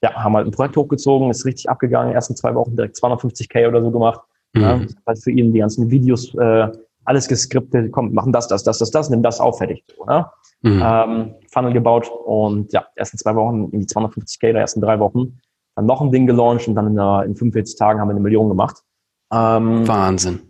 ja, 0.02 0.14
haben 0.14 0.34
halt 0.34 0.46
ein 0.46 0.52
Projekt 0.52 0.74
hochgezogen, 0.78 1.28
ist 1.28 1.44
richtig 1.44 1.68
abgegangen, 1.68 2.14
ersten 2.14 2.34
zwei 2.34 2.54
Wochen 2.54 2.74
direkt 2.74 2.96
250k 2.96 3.68
oder 3.68 3.82
so 3.82 3.90
gemacht. 3.90 4.22
Mhm. 4.54 4.62
Ja, 4.62 4.80
halt 5.06 5.22
für 5.22 5.30
ihn 5.30 5.52
die 5.52 5.58
ganzen 5.58 5.90
Videos, 5.90 6.34
äh, 6.34 6.68
alles 7.04 7.28
geskriptet, 7.28 7.92
komm, 7.92 8.14
machen 8.14 8.32
das, 8.32 8.48
das, 8.48 8.64
das, 8.64 8.78
das, 8.78 8.90
das, 8.90 9.10
nimm 9.10 9.22
das 9.22 9.38
auf, 9.38 9.58
fertig. 9.58 9.84
So, 9.94 10.06
ne? 10.06 10.24
mhm. 10.62 10.82
ähm, 10.82 11.34
Funnel 11.52 11.74
gebaut 11.74 12.10
und 12.24 12.72
ja, 12.72 12.86
ersten 12.96 13.18
zwei 13.18 13.34
Wochen 13.34 13.68
in 13.72 13.80
die 13.80 13.86
250k, 13.86 14.52
die 14.52 14.58
ersten 14.58 14.80
drei 14.80 14.98
Wochen, 14.98 15.38
dann 15.76 15.84
noch 15.84 16.00
ein 16.00 16.10
Ding 16.10 16.26
gelauncht 16.26 16.68
und 16.68 16.74
dann 16.74 16.86
in, 16.86 16.96
der, 16.96 17.24
in 17.26 17.36
45 17.36 17.76
Tagen 17.76 18.00
haben 18.00 18.08
wir 18.08 18.12
eine 18.12 18.20
Million 18.20 18.48
gemacht. 18.48 18.82
Ähm, 19.30 19.86
Wahnsinn. 19.86 20.40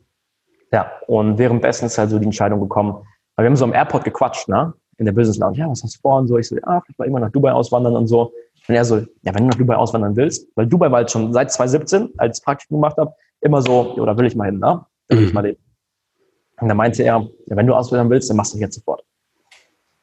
Ja, 0.72 0.92
und 1.08 1.38
währenddessen 1.38 1.86
ist 1.86 1.98
halt 1.98 2.10
so 2.10 2.18
die 2.18 2.26
Entscheidung 2.26 2.60
gekommen, 2.60 3.04
weil 3.36 3.44
wir 3.44 3.50
haben 3.50 3.56
so 3.56 3.64
am 3.64 3.72
Airport 3.72 4.04
gequatscht, 4.04 4.48
ne? 4.48 4.72
In 4.98 5.06
der 5.06 5.12
Business 5.12 5.38
Lounge, 5.38 5.56
ja, 5.56 5.70
was 5.70 5.82
hast 5.82 5.96
du 5.96 6.00
vor? 6.00 6.18
Und 6.18 6.28
so, 6.28 6.36
ich 6.36 6.48
so, 6.48 6.56
ja, 6.56 6.82
vielleicht 6.84 6.98
mal 6.98 7.06
immer 7.06 7.20
nach 7.20 7.30
Dubai 7.30 7.52
auswandern 7.52 7.96
und 7.96 8.06
so. 8.06 8.32
Und 8.68 8.74
er 8.74 8.84
so, 8.84 8.98
ja, 8.98 9.34
wenn 9.34 9.44
du 9.44 9.44
nach 9.44 9.54
Dubai 9.54 9.76
auswandern 9.76 10.14
willst, 10.14 10.46
weil 10.56 10.66
Dubai 10.66 10.90
war 10.90 10.98
halt 10.98 11.10
schon 11.10 11.32
seit 11.32 11.50
2017, 11.50 12.10
als 12.18 12.38
ich 12.38 12.44
Praktikum 12.44 12.78
gemacht 12.78 12.98
habe, 12.98 13.14
immer 13.40 13.62
so, 13.62 13.94
ja, 13.96 14.04
da 14.04 14.16
will 14.18 14.26
ich 14.26 14.36
mal 14.36 14.46
hin, 14.46 14.58
ne? 14.58 14.84
Da 15.08 15.16
will 15.16 15.22
mhm. 15.22 15.28
ich 15.28 15.34
mal 15.34 15.40
leben. 15.40 15.62
Und 16.60 16.68
dann 16.68 16.76
meinte 16.76 17.02
er, 17.02 17.26
ja, 17.46 17.56
wenn 17.56 17.66
du 17.66 17.74
auswandern 17.74 18.10
willst, 18.10 18.28
dann 18.28 18.36
machst 18.36 18.52
du 18.52 18.56
das 18.58 18.62
jetzt 18.62 18.74
sofort. 18.74 19.02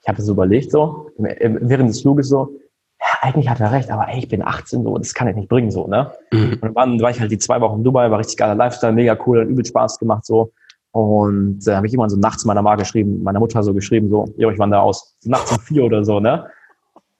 Ich 0.01 0.07
habe 0.07 0.21
so 0.21 0.31
überlegt, 0.31 0.71
so, 0.71 1.11
während 1.17 1.89
des 1.89 2.01
Fluges 2.01 2.29
so, 2.29 2.57
ja, 2.99 3.07
eigentlich 3.21 3.49
hat 3.49 3.59
er 3.59 3.71
recht, 3.71 3.91
aber 3.91 4.07
ey, 4.07 4.19
ich 4.19 4.27
bin 4.27 4.41
18 4.41 4.83
so, 4.83 4.97
das 4.97 5.13
kann 5.13 5.27
ich 5.27 5.35
nicht 5.35 5.49
bringen 5.49 5.69
so, 5.69 5.87
ne? 5.87 6.11
Mhm. 6.31 6.57
Und 6.61 6.75
dann 6.75 6.99
war 6.99 7.11
ich 7.11 7.19
halt 7.19 7.31
die 7.31 7.37
zwei 7.37 7.61
Wochen 7.61 7.77
in 7.77 7.83
Dubai, 7.83 8.09
war 8.09 8.19
richtig 8.19 8.37
geiler 8.37 8.55
Lifestyle, 8.55 8.93
mega 8.93 9.17
cool, 9.25 9.41
hat 9.41 9.47
übel 9.47 9.65
Spaß 9.65 9.99
gemacht 9.99 10.25
so. 10.25 10.51
Und 10.97 11.59
äh, 11.67 11.75
habe 11.75 11.85
ich 11.85 11.93
immer 11.93 12.09
so 12.09 12.17
nachts 12.17 12.43
meiner 12.43 12.63
Mama 12.63 12.75
geschrieben, 12.75 13.21
meiner 13.21 13.37
Mutter 13.37 13.61
so 13.61 13.71
geschrieben, 13.71 14.09
so, 14.09 14.25
jo, 14.35 14.49
ich 14.49 14.57
wandere 14.57 14.81
aus. 14.81 15.15
Nachts 15.25 15.51
um 15.51 15.59
vier 15.59 15.83
oder 15.83 16.03
so, 16.03 16.19
ne? 16.19 16.49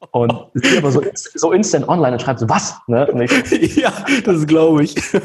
Und 0.10 0.34
ist 0.54 0.78
aber 0.78 0.92
so, 0.92 1.04
so 1.14 1.52
instant 1.52 1.88
online 1.88 2.14
und 2.14 2.20
schreibt 2.20 2.40
so, 2.40 2.50
was? 2.50 2.76
Ne? 2.88 3.08
Ich, 3.52 3.76
ja, 3.76 3.94
das 4.26 4.48
glaube 4.48 4.84
ich. 4.84 4.96
Ja. 5.14 5.22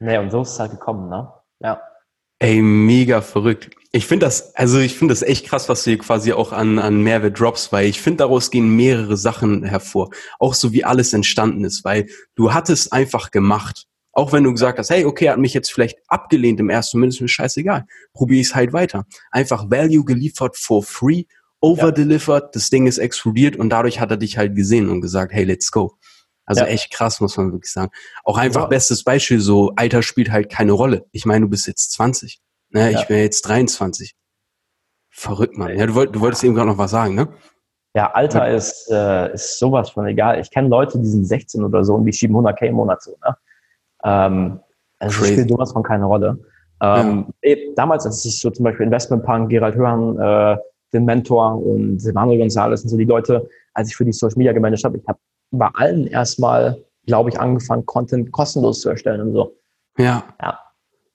Nee, 0.00 0.18
und 0.18 0.32
so 0.32 0.42
ist 0.42 0.50
es 0.50 0.58
halt 0.58 0.72
gekommen, 0.72 1.08
ne? 1.08 1.32
Ja. 1.60 1.80
Ey, 2.40 2.60
mega 2.60 3.20
verrückt. 3.20 3.70
Ich 3.92 4.06
finde 4.06 4.26
das, 4.26 4.56
also 4.56 4.80
ich 4.80 4.96
finde 4.96 5.12
das 5.12 5.22
echt 5.22 5.46
krass, 5.46 5.68
was 5.68 5.84
du 5.84 5.90
hier 5.90 5.98
quasi 5.98 6.32
auch 6.32 6.50
an, 6.52 6.80
an 6.80 7.02
Mehrwert 7.02 7.38
drops, 7.38 7.70
weil 7.70 7.86
ich 7.86 8.00
finde, 8.00 8.18
daraus 8.18 8.50
gehen 8.50 8.74
mehrere 8.74 9.16
Sachen 9.16 9.62
hervor. 9.62 10.10
Auch 10.40 10.54
so 10.54 10.72
wie 10.72 10.84
alles 10.84 11.12
entstanden 11.12 11.64
ist, 11.64 11.84
weil 11.84 12.08
du 12.34 12.52
hattest 12.52 12.92
einfach 12.92 13.30
gemacht. 13.30 13.86
Auch 14.12 14.32
wenn 14.32 14.44
du 14.44 14.52
gesagt 14.52 14.78
hast, 14.78 14.90
hey, 14.90 15.04
okay, 15.04 15.30
hat 15.30 15.38
mich 15.38 15.54
jetzt 15.54 15.72
vielleicht 15.72 15.98
abgelehnt 16.08 16.58
im 16.60 16.68
ersten 16.68 16.98
Moment, 16.98 17.14
ist 17.14 17.20
mir 17.20 17.28
scheißegal. 17.28 17.86
Probiere 18.12 18.40
ich 18.40 18.48
es 18.48 18.54
halt 18.54 18.72
weiter. 18.72 19.06
Einfach 19.30 19.70
Value 19.70 20.04
geliefert 20.04 20.56
for 20.56 20.82
free, 20.82 21.24
overdelivered, 21.60 22.44
ja. 22.44 22.50
das 22.52 22.70
Ding 22.70 22.86
ist 22.86 22.98
explodiert 22.98 23.56
und 23.56 23.70
dadurch 23.70 24.00
hat 24.00 24.10
er 24.10 24.16
dich 24.16 24.38
halt 24.38 24.56
gesehen 24.56 24.88
und 24.88 25.00
gesagt, 25.00 25.32
hey, 25.32 25.44
let's 25.44 25.70
go. 25.70 25.96
Also 26.44 26.62
ja. 26.62 26.68
echt 26.68 26.92
krass, 26.92 27.20
muss 27.20 27.36
man 27.36 27.52
wirklich 27.52 27.72
sagen. 27.72 27.92
Auch 28.24 28.36
einfach 28.36 28.62
ja. 28.62 28.66
bestes 28.68 29.04
Beispiel, 29.04 29.38
so 29.38 29.72
Alter 29.76 30.02
spielt 30.02 30.32
halt 30.32 30.50
keine 30.50 30.72
Rolle. 30.72 31.06
Ich 31.12 31.24
meine, 31.24 31.44
du 31.44 31.48
bist 31.50 31.68
jetzt 31.68 31.92
20. 31.92 32.40
Ne? 32.70 32.90
Ja. 32.90 33.00
Ich 33.00 33.06
bin 33.06 33.18
jetzt 33.18 33.42
23. 33.42 34.16
Verrückt, 35.10 35.56
Mann. 35.56 35.76
Ja, 35.76 35.86
du, 35.86 35.94
wollt, 35.94 36.14
du 36.14 36.20
wolltest 36.20 36.42
eben 36.42 36.54
gerade 36.54 36.68
noch 36.68 36.78
was 36.78 36.90
sagen, 36.90 37.14
ne? 37.14 37.28
Ja, 37.94 38.12
Alter 38.12 38.48
ist, 38.48 38.88
äh, 38.90 39.32
ist 39.32 39.58
sowas 39.58 39.90
von 39.90 40.06
egal. 40.06 40.40
Ich 40.40 40.50
kenne 40.50 40.68
Leute, 40.68 40.98
die 40.98 41.08
sind 41.08 41.24
16 41.24 41.64
oder 41.64 41.84
so 41.84 41.94
und 41.94 42.04
die 42.04 42.12
schieben 42.12 42.36
100k 42.36 42.66
im 42.66 42.76
Monat 42.76 43.02
so. 43.02 43.16
Ne? 43.24 43.36
Ähm, 44.04 44.60
also 44.98 45.24
spielt 45.24 45.48
sowas 45.48 45.72
von 45.72 45.82
keine 45.82 46.04
Rolle. 46.04 46.38
Ähm, 46.82 47.26
ja. 47.42 47.56
Damals, 47.76 48.06
als 48.06 48.24
ich 48.24 48.40
so 48.40 48.50
zum 48.50 48.64
Beispiel 48.64 48.86
Investment 48.86 49.24
Punk, 49.24 49.50
Gerald 49.50 49.76
Hörn, 49.76 50.18
äh, 50.18 50.58
den 50.92 51.04
Mentor 51.04 51.62
und 51.62 52.02
Manuel 52.14 52.38
Gonzalez 52.38 52.82
und 52.82 52.88
so 52.88 52.96
die 52.96 53.04
Leute, 53.04 53.48
als 53.74 53.88
ich 53.88 53.96
für 53.96 54.04
die 54.04 54.12
Social 54.12 54.36
Media 54.36 54.52
gemanagt 54.52 54.84
habe, 54.84 54.98
ich 54.98 55.06
habe 55.06 55.18
bei 55.52 55.68
allen 55.74 56.06
erstmal, 56.06 56.82
glaube 57.06 57.30
ich, 57.30 57.38
angefangen, 57.38 57.86
Content 57.86 58.32
kostenlos 58.32 58.80
zu 58.80 58.90
erstellen 58.90 59.20
und 59.20 59.32
so. 59.32 59.54
Ja. 59.98 60.24
Ja. 60.40 60.58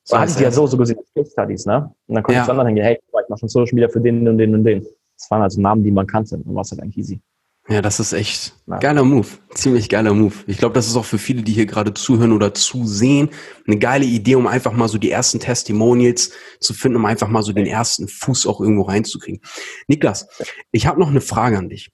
So 0.04 0.18
hatte 0.18 0.30
ich 0.30 0.38
ja 0.38 0.52
so, 0.52 0.66
so 0.66 0.76
gesehen, 0.76 0.98
Case 1.14 1.32
Studies, 1.32 1.66
ne? 1.66 1.92
Und 2.06 2.14
dann 2.14 2.22
konnte 2.22 2.36
ja. 2.36 2.42
ich 2.42 2.44
zu 2.44 2.52
anderen 2.52 2.68
hingehen, 2.68 2.84
hey, 2.84 2.94
ich 3.00 3.28
mache 3.28 3.40
schon 3.40 3.48
Social 3.48 3.74
Media 3.74 3.88
für 3.88 4.00
den 4.00 4.26
und 4.28 4.38
den 4.38 4.54
und 4.54 4.62
den. 4.62 4.86
Das 5.18 5.30
waren 5.30 5.42
also 5.42 5.60
Namen, 5.60 5.82
die 5.82 5.90
man 5.90 6.06
kannte. 6.06 6.36
Und 6.36 6.54
war 6.54 6.62
es 6.62 6.70
halt 6.70 6.80
eigentlich 6.80 6.98
easy. 6.98 7.20
Ja, 7.68 7.82
das 7.82 7.98
ist 7.98 8.12
echt 8.12 8.54
ja. 8.66 8.78
geiler 8.78 9.02
Move. 9.02 9.26
Ziemlich 9.52 9.88
geiler 9.88 10.14
Move. 10.14 10.34
Ich 10.46 10.58
glaube, 10.58 10.74
das 10.74 10.86
ist 10.86 10.94
auch 10.94 11.04
für 11.04 11.18
viele, 11.18 11.42
die 11.42 11.52
hier 11.52 11.66
gerade 11.66 11.92
zuhören 11.94 12.32
oder 12.32 12.54
zusehen, 12.54 13.30
eine 13.66 13.78
geile 13.78 14.04
Idee, 14.04 14.36
um 14.36 14.46
einfach 14.46 14.72
mal 14.72 14.88
so 14.88 14.98
die 14.98 15.10
ersten 15.10 15.40
Testimonials 15.40 16.30
zu 16.60 16.74
finden, 16.74 16.96
um 16.96 17.06
einfach 17.06 17.28
mal 17.28 17.42
so 17.42 17.52
den 17.52 17.66
ersten 17.66 18.06
Fuß 18.06 18.46
auch 18.46 18.60
irgendwo 18.60 18.82
reinzukriegen. 18.82 19.40
Niklas, 19.88 20.28
ich 20.70 20.86
habe 20.86 21.00
noch 21.00 21.08
eine 21.08 21.20
Frage 21.20 21.58
an 21.58 21.68
dich. 21.68 21.90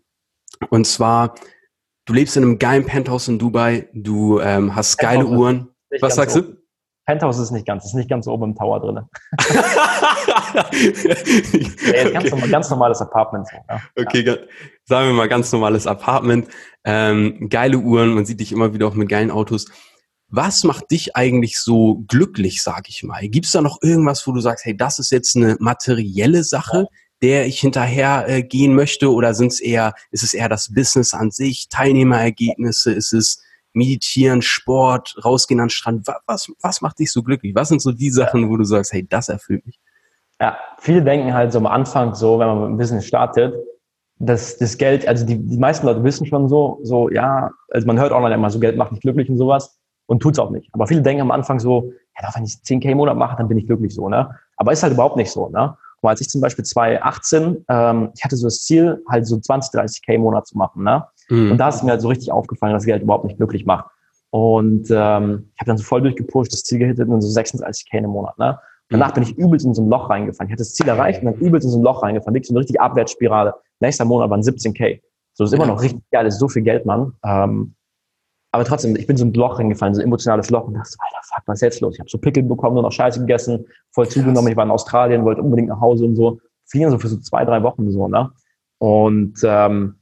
Und 0.68 0.86
zwar, 0.86 1.34
du 2.04 2.12
lebst 2.12 2.36
in 2.36 2.42
einem 2.42 2.58
geilen 2.58 2.84
Penthouse 2.84 3.28
in 3.28 3.38
Dubai, 3.38 3.88
du 3.94 4.40
ähm, 4.40 4.74
hast 4.76 4.98
geile 4.98 5.26
Uhren. 5.26 5.68
Was 6.00 6.16
sagst 6.16 6.36
du? 6.36 6.61
Penthouse 7.06 7.38
ist 7.38 7.50
nicht 7.50 7.66
ganz, 7.66 7.84
ist 7.84 7.94
nicht 7.94 8.08
ganz 8.08 8.26
oben 8.26 8.44
im 8.44 8.54
Tower 8.54 8.80
drin. 8.80 9.00
nee, 10.72 12.12
ganz, 12.12 12.24
okay. 12.24 12.30
normal, 12.30 12.48
ganz, 12.48 12.70
normales 12.70 13.00
Apartment. 13.00 13.48
Ja. 13.68 13.80
Okay, 13.96 14.24
ja. 14.24 14.36
sagen 14.84 15.08
wir 15.08 15.14
mal 15.14 15.28
ganz 15.28 15.50
normales 15.52 15.86
Apartment. 15.86 16.48
Ähm, 16.84 17.48
geile 17.48 17.78
Uhren, 17.78 18.14
man 18.14 18.24
sieht 18.24 18.40
dich 18.40 18.52
immer 18.52 18.72
wieder 18.72 18.86
auch 18.86 18.94
mit 18.94 19.08
geilen 19.08 19.30
Autos. 19.30 19.66
Was 20.28 20.64
macht 20.64 20.90
dich 20.90 21.16
eigentlich 21.16 21.58
so 21.58 22.04
glücklich, 22.06 22.62
sag 22.62 22.88
ich 22.88 23.02
mal? 23.02 23.28
Gibt 23.28 23.46
es 23.46 23.52
da 23.52 23.60
noch 23.60 23.78
irgendwas, 23.82 24.26
wo 24.26 24.32
du 24.32 24.40
sagst, 24.40 24.64
hey, 24.64 24.76
das 24.76 24.98
ist 24.98 25.10
jetzt 25.10 25.36
eine 25.36 25.56
materielle 25.58 26.44
Sache, 26.44 26.86
ja 26.90 26.98
der 27.22 27.46
ich 27.46 27.60
hinterher 27.60 28.28
äh, 28.28 28.42
gehen 28.42 28.74
möchte? 28.74 29.10
Oder 29.12 29.34
sind 29.34 29.52
es 29.52 29.60
eher, 29.60 29.94
ist 30.10 30.24
es 30.24 30.34
eher 30.34 30.48
das 30.48 30.74
Business 30.74 31.14
an 31.14 31.30
sich, 31.30 31.68
Teilnehmerergebnisse, 31.68 32.92
ist 32.92 33.12
es 33.12 33.42
Meditieren, 33.74 34.42
Sport, 34.42 35.16
rausgehen 35.24 35.60
an 35.60 35.66
den 35.66 35.70
Strand? 35.70 36.06
Was, 36.26 36.50
was 36.60 36.80
macht 36.80 36.98
dich 36.98 37.12
so 37.12 37.22
glücklich? 37.22 37.54
Was 37.54 37.68
sind 37.68 37.80
so 37.80 37.92
die 37.92 38.10
Sachen, 38.10 38.50
wo 38.50 38.56
du 38.56 38.64
sagst, 38.64 38.92
hey, 38.92 39.06
das 39.08 39.28
erfüllt 39.28 39.64
mich? 39.66 39.80
Ja, 40.40 40.56
viele 40.78 41.02
denken 41.02 41.32
halt 41.32 41.52
so 41.52 41.58
am 41.58 41.66
Anfang 41.66 42.14
so, 42.14 42.38
wenn 42.38 42.46
man 42.48 42.62
dem 42.62 42.76
Business 42.76 43.06
startet, 43.06 43.54
dass 44.18 44.58
das 44.58 44.76
Geld, 44.76 45.06
also 45.06 45.24
die, 45.24 45.38
die 45.38 45.58
meisten 45.58 45.86
Leute 45.86 46.02
wissen 46.04 46.26
schon 46.26 46.48
so, 46.48 46.80
so, 46.82 47.10
ja, 47.10 47.50
also 47.70 47.86
man 47.86 47.98
hört 47.98 48.12
online 48.12 48.34
immer 48.34 48.50
so, 48.50 48.58
Geld 48.58 48.76
macht 48.76 48.92
nicht 48.92 49.02
glücklich 49.02 49.28
und 49.28 49.36
sowas 49.36 49.78
und 50.06 50.20
tut's 50.20 50.38
auch 50.38 50.50
nicht. 50.50 50.68
Aber 50.72 50.86
viele 50.86 51.02
denken 51.02 51.22
am 51.22 51.30
Anfang 51.30 51.60
so, 51.60 51.92
ja, 52.20 52.28
wenn 52.34 52.44
ich 52.44 52.54
10k 52.54 52.90
im 52.90 52.98
Monat 52.98 53.16
mache, 53.16 53.36
dann 53.36 53.48
bin 53.48 53.58
ich 53.58 53.66
glücklich 53.66 53.94
so, 53.94 54.08
ne? 54.08 54.30
Aber 54.56 54.72
ist 54.72 54.82
halt 54.82 54.92
überhaupt 54.92 55.16
nicht 55.16 55.30
so, 55.30 55.48
ne? 55.48 55.76
Und 56.02 56.10
als 56.10 56.20
ich 56.20 56.28
zum 56.28 56.40
Beispiel 56.40 56.64
2018, 56.64 57.64
ähm, 57.68 58.10
ich 58.14 58.24
hatte 58.24 58.36
so 58.36 58.48
das 58.48 58.62
Ziel, 58.62 59.02
halt 59.08 59.26
so 59.26 59.38
20, 59.38 59.72
30k 59.72 60.14
im 60.14 60.22
Monat 60.22 60.46
zu 60.48 60.58
machen. 60.58 60.82
Ne? 60.82 61.04
Mhm. 61.28 61.52
Und 61.52 61.58
da 61.58 61.68
ist 61.68 61.82
mir 61.82 61.92
halt 61.92 62.00
so 62.00 62.08
richtig 62.08 62.32
aufgefallen, 62.32 62.74
dass 62.74 62.84
Geld 62.84 63.02
überhaupt 63.02 63.24
nicht 63.24 63.36
glücklich 63.36 63.66
macht. 63.66 63.86
Und 64.30 64.90
ähm, 64.90 65.50
ich 65.54 65.60
habe 65.60 65.66
dann 65.66 65.76
so 65.76 65.84
voll 65.84 66.00
durchgepusht, 66.00 66.52
das 66.52 66.62
Ziel 66.62 66.78
gehittet 66.78 67.08
und 67.08 67.20
so 67.20 67.28
36k 67.38 67.98
im 67.98 68.10
Monat. 68.10 68.38
Ne? 68.38 68.58
Und 68.90 68.98
danach 68.98 69.12
bin 69.12 69.22
ich 69.22 69.36
übelst 69.36 69.66
in 69.66 69.74
so 69.74 69.82
ein 69.82 69.88
Loch 69.88 70.08
reingefallen. 70.10 70.48
Ich 70.48 70.52
hatte 70.52 70.62
das 70.62 70.74
Ziel 70.74 70.88
erreicht 70.88 71.22
und 71.22 71.26
dann 71.26 71.40
übelst 71.40 71.64
in 71.66 71.70
so 71.70 71.78
ein 71.78 71.82
Loch 71.82 72.02
reingefallen. 72.02 72.34
Wirklich 72.34 72.48
so 72.48 72.54
eine 72.54 72.60
richtige 72.60 72.80
Abwärtsspirale. 72.80 73.54
Nächster 73.80 74.04
Monat 74.04 74.30
waren 74.30 74.40
17k. 74.40 75.00
So, 75.34 75.44
das 75.44 75.52
ist 75.52 75.56
immer 75.56 75.66
noch 75.66 75.82
richtig 75.82 76.02
geil, 76.10 76.24
das 76.24 76.34
ist 76.34 76.40
so 76.40 76.48
viel 76.48 76.62
Geld, 76.62 76.84
Mann. 76.84 77.12
Ähm, 77.24 77.74
aber 78.52 78.64
trotzdem, 78.64 78.94
ich 78.96 79.06
bin 79.06 79.16
so 79.16 79.24
ein 79.24 79.32
Loch 79.32 79.58
reingefallen, 79.58 79.94
so 79.94 80.02
ein 80.02 80.06
emotionales 80.06 80.50
Loch 80.50 80.66
und 80.66 80.74
dachte, 80.74 80.94
Alter, 80.98 81.20
fuck, 81.22 81.42
was 81.46 81.56
ist 81.56 81.62
jetzt 81.62 81.80
los? 81.80 81.94
Ich 81.94 82.00
habe 82.00 82.10
so 82.10 82.18
Pickel 82.18 82.42
bekommen, 82.42 82.74
nur 82.74 82.82
noch 82.82 82.92
Scheiße 82.92 83.20
gegessen, 83.20 83.66
voll 83.92 84.08
zugenommen. 84.08 84.48
Ich 84.48 84.56
war 84.56 84.64
in 84.64 84.70
Australien, 84.70 85.24
wollte 85.24 85.42
unbedingt 85.42 85.68
nach 85.68 85.80
Hause 85.80 86.04
und 86.04 86.16
so. 86.16 86.38
Fliegen 86.66 86.90
so 86.90 86.98
für 86.98 87.08
so 87.08 87.16
zwei, 87.18 87.46
drei 87.46 87.62
Wochen 87.62 87.90
so, 87.90 88.08
ne? 88.08 88.30
Und 88.78 89.38
ähm, 89.42 89.96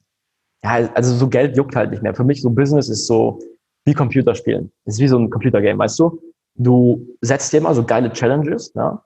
ja, 0.65 0.91
also 0.95 1.15
so 1.15 1.29
Geld 1.29 1.57
juckt 1.57 1.77
halt 1.77 1.91
nicht 1.91 2.03
mehr. 2.03 2.15
Für 2.15 2.25
mich 2.25 2.43
so 2.43 2.51
Business 2.51 2.89
ist 2.89 3.07
so 3.07 3.39
wie 3.85 3.95
Computerspielen. 3.95 4.71
Es 4.85 4.95
ist 4.95 5.01
wie 5.01 5.09
so 5.09 5.19
ein 5.19 5.31
Computergame, 5.31 5.79
weißt 5.79 5.99
du? 5.99 6.21
Du 6.57 7.07
setzt 7.21 7.53
dir 7.53 7.59
immer 7.59 7.75
so 7.75 7.85
geile 7.85 8.13
Challenges, 8.13 8.75
ne? 8.75 8.99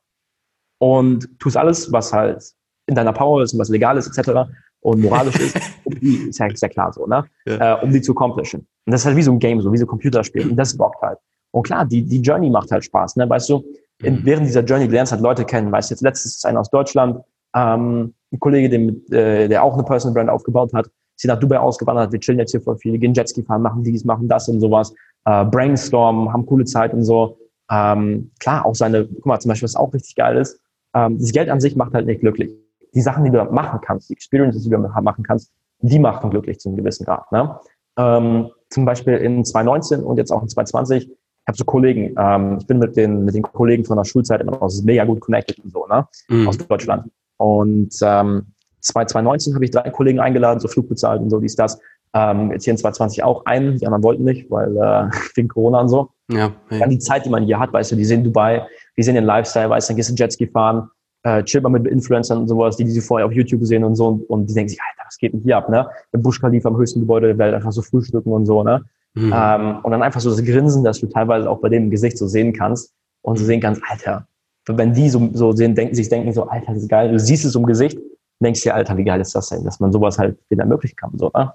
Und 0.78 1.38
tust 1.38 1.56
alles, 1.56 1.92
was 1.92 2.12
halt 2.12 2.44
in 2.86 2.94
deiner 2.94 3.12
Power 3.12 3.42
ist 3.42 3.52
und 3.52 3.60
was 3.60 3.68
legal 3.68 3.96
ist, 3.96 4.06
etc 4.06 4.48
und 4.84 5.00
moralisch 5.00 5.36
ist, 5.40 5.56
um 5.84 5.98
die, 5.98 6.28
ist 6.28 6.38
ja, 6.38 6.46
ist 6.46 6.62
ja 6.62 6.68
klar 6.68 6.92
so, 6.92 7.06
ne? 7.06 7.24
Ja. 7.46 7.80
Äh, 7.80 7.84
um 7.84 7.90
die 7.90 8.02
zu 8.02 8.12
accomplishen. 8.12 8.60
Und 8.60 8.92
das 8.92 9.00
ist 9.00 9.06
halt 9.06 9.16
wie 9.16 9.22
so 9.22 9.32
ein 9.32 9.38
Game, 9.38 9.60
so 9.60 9.72
wie 9.72 9.78
so 9.78 9.84
ein 9.84 9.88
Computerspiel. 9.88 10.50
Und 10.50 10.56
das 10.56 10.76
bockt 10.76 11.00
halt. 11.02 11.18
Und 11.52 11.62
klar, 11.64 11.84
die, 11.86 12.02
die 12.02 12.20
Journey 12.20 12.50
macht 12.50 12.70
halt 12.70 12.84
Spaß, 12.84 13.16
ne? 13.16 13.28
Weißt 13.28 13.48
du, 13.48 13.64
in, 14.02 14.16
mhm. 14.16 14.20
während 14.24 14.46
dieser 14.46 14.62
Journey 14.62 14.86
lernst 14.86 15.12
halt 15.12 15.22
Leute 15.22 15.44
kennen. 15.44 15.72
Weißt 15.72 15.90
du, 15.90 15.94
jetzt 15.94 16.02
letztes 16.02 16.36
ist 16.36 16.46
einer 16.46 16.60
aus 16.60 16.70
Deutschland, 16.70 17.20
ähm, 17.56 18.14
ein 18.30 18.40
Kollege, 18.40 18.68
dem, 18.68 19.02
äh, 19.10 19.48
der 19.48 19.62
auch 19.62 19.74
eine 19.74 19.84
Personal 19.84 20.14
Brand 20.14 20.30
aufgebaut 20.30 20.72
hat, 20.74 20.90
ist 21.16 21.24
nach 21.26 21.38
Dubai 21.38 21.58
ausgewandert, 21.58 22.12
wir 22.12 22.20
chillen 22.20 22.38
jetzt 22.38 22.50
hier 22.50 22.60
voll 22.60 22.76
viel, 22.76 22.98
gehen 22.98 23.14
Jetski 23.14 23.42
fahren, 23.42 23.62
machen 23.62 23.82
dies, 23.84 24.04
machen 24.04 24.28
das 24.28 24.48
und 24.48 24.60
sowas, 24.60 24.94
äh, 25.24 25.44
brainstormen, 25.44 26.32
haben 26.32 26.46
coole 26.46 26.64
Zeit 26.64 26.92
und 26.92 27.04
so. 27.04 27.38
Ähm, 27.70 28.30
klar, 28.40 28.66
auch 28.66 28.74
seine, 28.74 29.06
guck 29.06 29.26
mal, 29.26 29.40
zum 29.40 29.48
Beispiel, 29.50 29.66
was 29.66 29.76
auch 29.76 29.92
richtig 29.94 30.16
geil 30.16 30.36
ist, 30.36 30.60
ähm, 30.94 31.18
das 31.18 31.32
Geld 31.32 31.48
an 31.48 31.60
sich 31.60 31.76
macht 31.76 31.94
halt 31.94 32.06
nicht 32.06 32.20
glücklich 32.20 32.50
die 32.94 33.00
Sachen, 33.00 33.24
die 33.24 33.30
du 33.30 33.42
machen 33.44 33.80
kannst, 33.82 34.08
die 34.08 34.14
Experiences, 34.14 34.62
die 34.62 34.70
du 34.70 34.78
machen 34.78 35.24
kannst, 35.24 35.52
die 35.80 35.98
machen 35.98 36.30
glücklich 36.30 36.60
zu 36.60 36.68
einem 36.68 36.76
gewissen 36.76 37.04
Grad. 37.04 37.30
Ne? 37.32 37.58
Ähm, 37.98 38.50
zum 38.70 38.84
Beispiel 38.84 39.14
in 39.14 39.44
2019 39.44 40.02
und 40.02 40.16
jetzt 40.16 40.32
auch 40.32 40.42
in 40.42 40.48
2020, 40.48 41.08
ich 41.08 41.16
habe 41.46 41.58
so 41.58 41.64
Kollegen, 41.64 42.14
ähm, 42.18 42.58
ich 42.60 42.66
bin 42.66 42.78
mit 42.78 42.96
den, 42.96 43.24
mit 43.24 43.34
den 43.34 43.42
Kollegen 43.42 43.84
von 43.84 43.96
der 43.96 44.04
Schulzeit 44.04 44.40
immer 44.40 44.52
noch 44.52 44.70
mega 44.84 45.04
gut 45.04 45.20
connected 45.20 45.58
und 45.58 45.72
so, 45.72 45.86
ne? 45.86 46.06
Mhm. 46.28 46.48
Aus 46.48 46.58
Deutschland. 46.58 47.10
Und 47.36 47.94
ähm, 48.02 48.53
2019 48.84 49.54
habe 49.54 49.64
ich 49.64 49.70
drei 49.70 49.90
Kollegen 49.90 50.20
eingeladen, 50.20 50.60
so 50.60 50.68
Flug 50.68 50.88
bezahlt 50.88 51.20
und 51.20 51.30
so, 51.30 51.40
dies, 51.40 51.56
das. 51.56 51.78
Ähm, 52.16 52.52
jetzt 52.52 52.64
hier 52.64 52.72
in 52.72 52.78
2020 52.78 53.24
auch 53.24 53.44
einen, 53.44 53.78
die 53.78 53.86
anderen 53.86 54.04
wollten 54.04 54.22
nicht, 54.22 54.48
weil 54.50 54.76
äh, 54.76 55.10
wegen 55.34 55.48
Corona 55.48 55.80
und 55.80 55.88
so. 55.88 56.10
Ja, 56.30 56.52
ja. 56.70 56.78
Dann 56.78 56.90
die 56.90 56.98
Zeit, 56.98 57.26
die 57.26 57.30
man 57.30 57.44
hier 57.44 57.58
hat, 57.58 57.72
weißt 57.72 57.92
du, 57.92 57.96
die 57.96 58.04
sehen 58.04 58.22
Dubai, 58.22 58.66
die 58.96 59.02
sehen 59.02 59.16
den 59.16 59.24
Lifestyle, 59.24 59.68
weißt 59.68 59.88
du, 59.88 59.92
dann 59.92 59.96
gehst 59.96 60.10
du 60.10 60.14
Jetski 60.14 60.46
fahren, 60.46 60.88
äh, 61.24 61.42
chillt 61.42 61.64
man 61.64 61.72
mit 61.72 61.86
Influencern 61.86 62.38
und 62.38 62.48
sowas, 62.48 62.76
die, 62.76 62.84
die 62.84 62.92
sie 62.92 63.00
vorher 63.00 63.26
auf 63.26 63.32
YouTube 63.32 63.64
sehen 63.64 63.82
und 63.82 63.96
so 63.96 64.06
und, 64.06 64.30
und 64.30 64.46
die 64.46 64.54
denken 64.54 64.68
sich, 64.68 64.80
Alter, 64.80 65.06
was 65.06 65.18
geht 65.18 65.32
denn 65.32 65.40
hier 65.40 65.56
ab, 65.56 65.68
ne? 65.68 65.88
Der 66.12 66.18
Busch 66.18 66.40
Khalifa 66.40 66.68
am 66.68 66.76
höchsten 66.76 67.00
Gebäude 67.00 67.28
der 67.28 67.38
Welt, 67.38 67.54
einfach 67.54 67.72
so 67.72 67.82
frühstücken 67.82 68.30
und 68.30 68.46
so, 68.46 68.62
ne? 68.62 68.84
Mhm. 69.14 69.32
Ähm, 69.34 69.78
und 69.82 69.90
dann 69.90 70.02
einfach 70.02 70.20
so 70.20 70.30
das 70.30 70.44
Grinsen, 70.44 70.84
das 70.84 71.00
du 71.00 71.06
teilweise 71.06 71.48
auch 71.48 71.60
bei 71.60 71.68
dem 71.68 71.84
im 71.84 71.90
Gesicht 71.90 72.18
so 72.18 72.26
sehen 72.26 72.52
kannst 72.52 72.92
und 73.22 73.38
so 73.38 73.44
sehen 73.44 73.60
kannst, 73.60 73.82
Alter, 73.88 74.26
wenn 74.66 74.92
die 74.92 75.08
so, 75.08 75.30
so 75.32 75.52
sehen, 75.52 75.74
denken, 75.74 75.94
sich 75.94 76.08
denken 76.08 76.32
so, 76.32 76.44
Alter, 76.44 76.74
das 76.74 76.82
ist 76.82 76.88
geil, 76.88 77.10
du 77.10 77.18
siehst 77.18 77.44
es 77.44 77.54
im 77.54 77.66
Gesicht, 77.66 77.98
denkst 78.40 78.62
dir, 78.62 78.74
Alter, 78.74 78.96
wie 78.96 79.04
geil 79.04 79.20
ist 79.20 79.34
das 79.34 79.48
denn, 79.48 79.64
dass 79.64 79.80
man 79.80 79.92
sowas 79.92 80.18
halt 80.18 80.38
wieder 80.48 80.62
ermöglichen 80.62 80.96
kann, 80.96 81.12
so, 81.14 81.30
ne? 81.34 81.52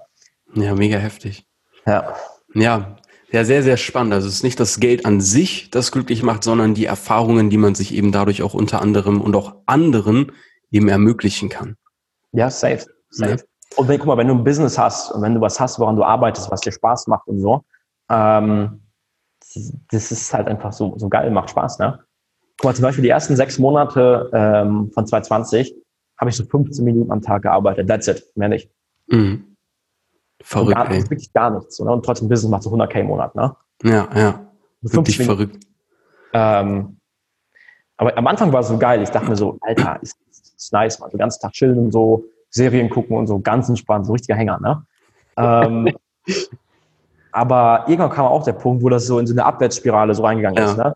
Ja, 0.54 0.74
mega 0.74 0.98
heftig. 0.98 1.46
Ja. 1.86 2.14
Ja, 2.54 2.96
ja, 3.32 3.44
sehr, 3.44 3.62
sehr 3.62 3.76
spannend. 3.76 4.12
Also 4.12 4.26
es 4.26 4.34
ist 4.34 4.42
nicht 4.42 4.58
das 4.58 4.80
Geld 4.80 5.06
an 5.06 5.20
sich, 5.20 5.70
das 5.70 5.92
glücklich 5.92 6.22
macht, 6.22 6.42
sondern 6.42 6.74
die 6.74 6.86
Erfahrungen, 6.86 7.48
die 7.48 7.58
man 7.58 7.76
sich 7.76 7.94
eben 7.94 8.10
dadurch 8.10 8.42
auch 8.42 8.54
unter 8.54 8.82
anderem 8.82 9.20
und 9.20 9.36
auch 9.36 9.54
anderen 9.66 10.32
eben 10.72 10.88
ermöglichen 10.88 11.48
kann. 11.48 11.76
Ja, 12.32 12.50
safe. 12.50 12.86
safe. 13.10 13.30
Ja. 13.30 13.36
Und 13.76 13.86
wenn, 13.86 13.98
guck 13.98 14.08
mal, 14.08 14.16
wenn 14.16 14.26
du 14.26 14.34
ein 14.34 14.42
Business 14.42 14.76
hast 14.76 15.12
und 15.12 15.22
wenn 15.22 15.34
du 15.34 15.40
was 15.40 15.60
hast, 15.60 15.78
woran 15.78 15.94
du 15.94 16.02
arbeitest, 16.02 16.50
was 16.50 16.60
dir 16.60 16.72
Spaß 16.72 17.06
macht 17.06 17.28
und 17.28 17.40
so, 17.40 17.62
ähm, 18.10 18.80
das 19.90 20.10
ist 20.10 20.34
halt 20.34 20.48
einfach 20.48 20.72
so, 20.72 20.94
so 20.96 21.08
geil, 21.08 21.30
macht 21.30 21.50
Spaß, 21.50 21.78
ne? 21.78 22.00
Guck 22.58 22.64
mal, 22.64 22.74
zum 22.74 22.82
Beispiel 22.82 23.02
die 23.02 23.08
ersten 23.08 23.36
sechs 23.36 23.58
Monate 23.58 24.28
ähm, 24.32 24.90
von 24.92 25.06
2020 25.06 25.74
habe 26.20 26.30
ich 26.30 26.36
so 26.36 26.44
15 26.44 26.84
Minuten 26.84 27.10
am 27.10 27.22
Tag 27.22 27.42
gearbeitet. 27.42 27.88
That's 27.88 28.06
it, 28.06 28.24
mehr 28.36 28.50
nicht. 28.50 28.70
Mhm. 29.06 29.56
Verrückt, 30.42 30.76
gar, 30.76 30.90
ey. 30.90 31.02
Wirklich 31.02 31.32
gar 31.32 31.50
nichts. 31.50 31.80
Ne? 31.80 31.90
Und 31.90 32.04
trotzdem 32.04 32.28
Business 32.28 32.50
macht 32.50 32.62
so 32.62 32.70
100k 32.70 33.00
im 33.00 33.06
Monat, 33.06 33.34
ne? 33.34 33.56
Ja, 33.82 34.08
ja. 34.14 34.46
Wirklich 34.82 35.16
verrückt. 35.16 35.58
Ähm, 36.32 36.98
aber 37.96 38.16
am 38.16 38.26
Anfang 38.26 38.52
war 38.52 38.60
es 38.60 38.68
so 38.68 38.78
geil. 38.78 39.02
Ich 39.02 39.10
dachte 39.10 39.28
mir 39.28 39.36
so, 39.36 39.58
Alter, 39.62 39.98
ist, 40.02 40.16
ist 40.30 40.72
nice, 40.72 40.98
man. 41.00 41.10
So 41.10 41.16
den 41.16 41.20
ganzen 41.20 41.40
Tag 41.40 41.52
chillen 41.52 41.78
und 41.78 41.92
so, 41.92 42.24
Serien 42.50 42.90
gucken 42.90 43.16
und 43.16 43.26
so, 43.26 43.40
ganz 43.40 43.68
entspannt, 43.68 44.06
so 44.06 44.12
richtiger 44.12 44.36
Hänger, 44.36 44.58
ne? 44.60 44.86
Ähm, 45.36 45.94
aber 47.32 47.84
irgendwann 47.86 48.10
kam 48.10 48.26
auch 48.26 48.44
der 48.44 48.52
Punkt, 48.52 48.82
wo 48.82 48.88
das 48.88 49.06
so 49.06 49.18
in 49.18 49.26
so 49.26 49.34
eine 49.34 49.44
Abwärtsspirale 49.44 50.14
so 50.14 50.22
reingegangen 50.22 50.58
ja. 50.58 50.70
ist, 50.70 50.76
ne? 50.76 50.94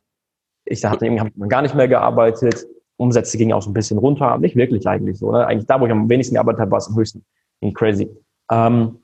Ich 0.67 0.81
dachte, 0.81 1.05
irgendwie 1.05 1.21
habe 1.21 1.31
ich 1.35 1.49
gar 1.49 1.63
nicht 1.63 1.75
mehr 1.75 1.89
gearbeitet. 1.89 2.67
Umsätze 2.97 3.39
gingen 3.39 3.53
auch 3.53 3.63
so 3.63 3.71
ein 3.71 3.75
bisschen 3.75 3.99
runter. 3.99 4.39
Nicht 4.39 4.57
wirklich 4.57 4.87
eigentlich 4.87 5.19
so. 5.19 5.33
Ne? 5.33 5.47
Eigentlich 5.47 5.67
da, 5.67 5.81
wo 5.81 5.87
ich 5.87 5.93
am 5.93 6.09
wenigsten 6.09 6.35
gearbeitet 6.35 6.61
habe, 6.61 6.71
war 6.71 6.79
es 6.79 6.89
am 6.89 6.97
höchsten. 6.97 7.25
Ging 7.61 7.75
crazy. 7.75 8.11
Ähm, 8.51 8.99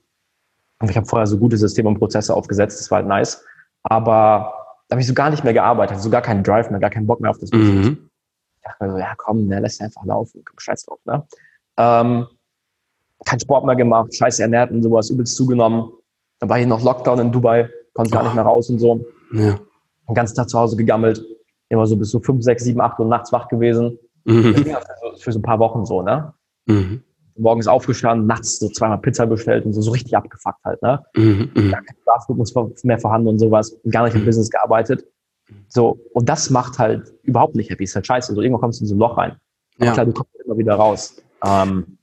ich 0.83 0.97
habe 0.97 1.07
vorher 1.07 1.27
so 1.27 1.39
gute 1.39 1.57
Systeme 1.57 1.89
und 1.89 1.99
Prozesse 1.99 2.35
aufgesetzt. 2.35 2.81
Das 2.81 2.91
war 2.91 2.97
halt 2.99 3.09
nice. 3.09 3.45
Aber 3.83 4.55
da 4.89 4.95
habe 4.95 5.01
ich 5.01 5.07
so 5.07 5.15
gar 5.15 5.31
nicht 5.31 5.45
mehr 5.45 5.53
gearbeitet. 5.53 6.01
So 6.01 6.11
gar 6.11 6.23
keinen 6.23 6.43
Drive 6.43 6.71
mehr, 6.71 6.81
gar 6.81 6.91
keinen 6.91 7.07
Bock 7.07 7.21
mehr 7.21 7.31
auf 7.31 7.39
das 7.39 7.51
Business. 7.51 7.87
Mhm. 7.89 8.11
Ich 8.57 8.63
dachte 8.63 8.85
mir 8.85 8.91
so, 8.93 8.99
ja 8.99 9.15
komm, 9.17 9.47
ne, 9.47 9.61
lässt 9.61 9.81
einfach 9.81 10.05
laufen. 10.05 10.43
Komm, 10.45 10.59
scheiß 10.59 10.85
drauf. 10.85 11.01
Ne? 11.05 11.27
Ähm, 11.77 12.27
kein 13.25 13.41
Sport 13.41 13.67
mehr 13.67 13.77
gemacht, 13.77 14.15
scheiße 14.15 14.43
ernährt 14.43 14.71
und 14.71 14.83
sowas, 14.83 15.11
übelst 15.11 15.37
zugenommen. 15.37 15.91
Dann 16.39 16.49
war 16.49 16.59
hier 16.59 16.67
noch 16.67 16.83
Lockdown 16.83 17.19
in 17.19 17.33
Dubai, 17.33 17.69
konnte 17.93 18.11
gar 18.11 18.23
nicht 18.23 18.35
mehr 18.35 18.45
raus 18.45 18.71
und 18.71 18.79
so. 18.79 19.05
Ja. 19.33 19.59
Den 20.09 20.15
ganzen 20.15 20.37
Tag 20.37 20.49
zu 20.49 20.59
Hause 20.59 20.77
gegammelt 20.77 21.23
immer 21.71 21.87
so 21.87 21.97
bis 21.97 22.11
so 22.11 22.21
fünf, 22.21 22.43
sechs, 22.43 22.65
sieben, 22.65 22.81
acht 22.81 22.99
Uhr 22.99 23.07
nachts 23.07 23.33
wach 23.33 23.49
gewesen. 23.49 23.99
Mhm. 24.25 24.55
Für, 24.55 24.83
für 25.19 25.33
so 25.33 25.39
ein 25.39 25.43
paar 25.43 25.59
Wochen 25.59 25.87
so, 25.87 26.03
ne? 26.03 26.35
Mhm. 26.67 27.03
Morgens 27.39 27.67
aufgestanden, 27.67 28.27
nachts 28.27 28.59
so 28.59 28.69
zweimal 28.69 28.99
Pizza 28.99 29.25
bestellt 29.25 29.65
und 29.65 29.73
so, 29.73 29.81
so 29.81 29.93
richtig 29.93 30.15
abgefuckt 30.15 30.63
halt, 30.65 30.83
ne? 30.83 31.03
Mhm. 31.17 31.51
mhm. 31.55 31.71
Gar 31.71 31.83
kein 31.83 31.97
Schlafrhythmus 32.03 32.85
mehr 32.85 32.99
vorhanden 32.99 33.29
und 33.29 33.39
sowas, 33.39 33.79
gar 33.91 34.05
nicht 34.05 34.15
im 34.15 34.23
mhm. 34.23 34.27
Business 34.27 34.51
gearbeitet. 34.51 35.07
So, 35.69 35.99
und 36.13 36.29
das 36.29 36.51
macht 36.51 36.79
halt 36.79 37.13
überhaupt 37.23 37.55
nicht 37.55 37.71
happy, 37.71 37.85
ist 37.85 37.95
halt 37.95 38.07
scheiße. 38.07 38.35
So, 38.35 38.41
irgendwann 38.41 38.61
kommst 38.61 38.81
du 38.81 38.85
in 38.85 38.89
so 38.89 38.95
ein 38.95 38.99
Loch 38.99 39.17
rein. 39.17 39.37
Aber 39.77 39.87
ja. 39.87 39.93
klar, 39.93 40.07
du 40.07 40.13
kommst 40.13 40.35
immer 40.45 40.59
wieder 40.59 40.75
raus. 40.75 41.17
Ähm, 41.45 41.99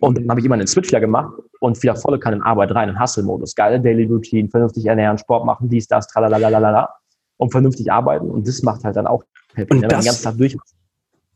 und 0.00 0.18
dann 0.18 0.28
habe 0.30 0.40
ich 0.40 0.46
immer 0.46 0.54
einen 0.54 0.66
Switch 0.66 0.88
wieder 0.88 1.00
gemacht 1.00 1.32
und 1.60 1.80
wieder 1.82 1.96
volle 1.96 2.18
Kanne 2.18 2.36
in 2.36 2.42
Arbeit 2.42 2.74
rein, 2.74 2.88
in 2.88 3.00
Hustle-Modus. 3.00 3.54
Geile 3.54 3.80
Daily 3.80 4.04
Routine, 4.04 4.48
vernünftig 4.48 4.86
ernähren, 4.86 5.18
Sport 5.18 5.44
machen, 5.44 5.68
dies, 5.68 5.86
das, 5.86 6.06
tralalalala 6.08 6.88
und 7.36 7.50
vernünftig 7.50 7.90
arbeiten. 7.90 8.30
Und 8.30 8.46
das 8.46 8.62
macht 8.62 8.84
halt 8.84 8.96
dann 8.96 9.06
auch 9.06 9.24
happy, 9.54 9.74
und 9.74 9.82
wenn 9.82 9.88
man 9.88 10.00
den 10.00 10.06
ganzen 10.06 10.24
Tag 10.24 10.36
durch 10.36 10.56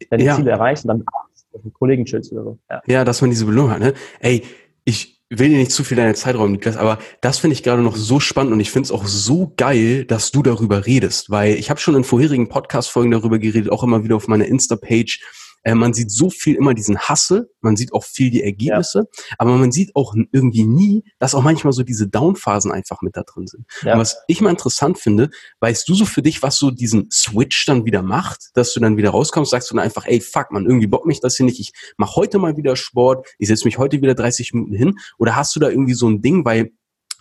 deine 0.08 0.24
ja. 0.24 0.36
Ziele 0.36 0.50
erreicht 0.50 0.84
und 0.84 0.88
dann 0.88 1.04
mit 1.52 1.62
einem 1.62 1.72
Kollegen 1.72 2.04
chillst 2.04 2.32
oder 2.32 2.44
so. 2.44 2.58
Ja. 2.70 2.82
ja, 2.86 3.04
dass 3.04 3.20
man 3.20 3.30
diese 3.30 3.46
Belohnung 3.46 3.70
hat. 3.70 3.80
Ne? 3.80 3.94
Ey, 4.20 4.42
ich 4.84 5.20
will 5.30 5.48
dir 5.48 5.58
nicht 5.58 5.70
zu 5.70 5.84
viel 5.84 5.96
deine 5.96 6.14
Zeit 6.14 6.36
räumen, 6.36 6.52
Niklas, 6.52 6.76
aber 6.76 6.98
das 7.20 7.38
finde 7.38 7.54
ich 7.54 7.62
gerade 7.62 7.82
noch 7.82 7.96
so 7.96 8.18
spannend 8.18 8.52
und 8.52 8.60
ich 8.60 8.70
finde 8.70 8.86
es 8.86 8.92
auch 8.92 9.06
so 9.06 9.52
geil, 9.56 10.04
dass 10.04 10.32
du 10.32 10.42
darüber 10.42 10.86
redest, 10.86 11.30
weil 11.30 11.54
ich 11.54 11.70
habe 11.70 11.78
schon 11.78 11.94
in 11.94 12.02
vorherigen 12.02 12.48
Podcast-Folgen 12.48 13.12
darüber 13.12 13.38
geredet, 13.38 13.70
auch 13.70 13.84
immer 13.84 14.02
wieder 14.02 14.16
auf 14.16 14.26
meiner 14.26 14.46
Insta-Page, 14.46 15.20
äh, 15.62 15.74
man 15.74 15.92
sieht 15.92 16.10
so 16.10 16.30
viel 16.30 16.56
immer 16.56 16.74
diesen 16.74 16.98
Hassel, 16.98 17.50
man 17.60 17.76
sieht 17.76 17.92
auch 17.92 18.04
viel 18.04 18.30
die 18.30 18.42
Ergebnisse, 18.42 19.08
ja. 19.12 19.34
aber 19.38 19.56
man 19.56 19.72
sieht 19.72 19.94
auch 19.94 20.14
irgendwie 20.32 20.64
nie, 20.64 21.04
dass 21.18 21.34
auch 21.34 21.42
manchmal 21.42 21.72
so 21.72 21.82
diese 21.82 22.08
Downphasen 22.08 22.72
einfach 22.72 23.02
mit 23.02 23.16
da 23.16 23.22
drin 23.22 23.46
sind. 23.46 23.66
Ja. 23.82 23.94
Und 23.94 24.00
was 24.00 24.18
ich 24.26 24.40
mal 24.40 24.50
interessant 24.50 24.98
finde, 24.98 25.30
weißt 25.60 25.88
du 25.88 25.94
so 25.94 26.04
für 26.04 26.22
dich, 26.22 26.42
was 26.42 26.56
so 26.56 26.70
diesen 26.70 27.10
Switch 27.10 27.66
dann 27.66 27.84
wieder 27.84 28.02
macht, 28.02 28.50
dass 28.54 28.72
du 28.72 28.80
dann 28.80 28.96
wieder 28.96 29.10
rauskommst, 29.10 29.50
sagst 29.50 29.70
du 29.70 29.74
dann 29.74 29.84
einfach, 29.84 30.06
ey, 30.06 30.20
fuck, 30.20 30.50
man, 30.50 30.66
irgendwie 30.66 30.86
bock 30.86 31.06
mich 31.06 31.20
das 31.20 31.36
hier 31.36 31.46
nicht, 31.46 31.60
ich 31.60 31.72
mache 31.96 32.16
heute 32.16 32.38
mal 32.38 32.56
wieder 32.56 32.76
Sport, 32.76 33.26
ich 33.38 33.48
setze 33.48 33.66
mich 33.66 33.78
heute 33.78 34.00
wieder 34.00 34.14
30 34.14 34.52
Minuten 34.54 34.74
hin, 34.74 34.98
oder 35.18 35.36
hast 35.36 35.54
du 35.54 35.60
da 35.60 35.68
irgendwie 35.68 35.94
so 35.94 36.08
ein 36.08 36.22
Ding, 36.22 36.44
weil 36.44 36.72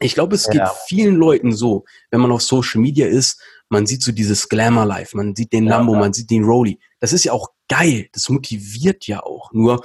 ich 0.01 0.13
glaube, 0.13 0.35
es 0.35 0.45
ja. 0.45 0.51
geht 0.51 0.77
vielen 0.87 1.15
Leuten 1.15 1.51
so, 1.51 1.83
wenn 2.09 2.21
man 2.21 2.31
auf 2.31 2.41
Social 2.41 2.79
Media 2.81 3.07
ist, 3.07 3.41
man 3.69 3.85
sieht 3.85 4.03
so 4.03 4.11
dieses 4.11 4.49
Glamour 4.49 4.85
Life, 4.85 5.15
man 5.15 5.35
sieht 5.35 5.53
den 5.53 5.65
Lambo, 5.65 5.93
ja, 5.93 5.99
man 5.99 6.13
sieht 6.13 6.29
den 6.29 6.43
Rolli. 6.43 6.79
Das 6.99 7.13
ist 7.13 7.23
ja 7.23 7.33
auch 7.33 7.49
geil, 7.69 8.07
das 8.13 8.27
motiviert 8.29 9.07
ja 9.07 9.21
auch. 9.23 9.51
Nur 9.53 9.81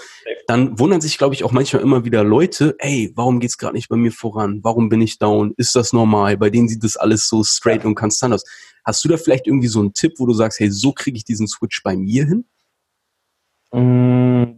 dann 0.47 0.79
wundern 0.79 1.01
sich, 1.01 1.18
glaube 1.18 1.35
ich, 1.35 1.44
auch 1.44 1.53
manchmal 1.53 1.83
immer 1.83 2.05
wieder 2.05 2.25
Leute, 2.25 2.75
ey, 2.79 3.12
warum 3.14 3.40
geht's 3.40 3.59
gerade 3.59 3.75
nicht 3.75 3.88
bei 3.88 3.97
mir 3.97 4.11
voran? 4.11 4.61
Warum 4.62 4.88
bin 4.88 5.01
ich 5.03 5.18
down? 5.18 5.53
Ist 5.57 5.77
das 5.77 5.92
normal? 5.92 6.38
Bei 6.38 6.51
denen 6.51 6.68
sieht 6.68 6.83
das 6.83 6.97
alles 6.97 7.29
so 7.29 7.44
straight 7.44 7.83
ja. 7.83 7.88
und 7.88 7.94
konstant 7.94 8.35
aus. 8.35 8.44
Hast 8.85 9.05
du 9.05 9.09
da 9.09 9.16
vielleicht 9.16 9.47
irgendwie 9.47 9.68
so 9.68 9.81
einen 9.81 9.92
Tipp, 9.92 10.14
wo 10.18 10.27
du 10.27 10.33
sagst, 10.33 10.61
hey, 10.61 10.70
so 10.70 10.92
kriege 10.92 11.16
ich 11.16 11.25
diesen 11.25 11.47
Switch 11.47 11.83
bei 11.83 11.97
mir 11.97 12.27
hin? 12.27 12.44
Mmh, 13.73 14.55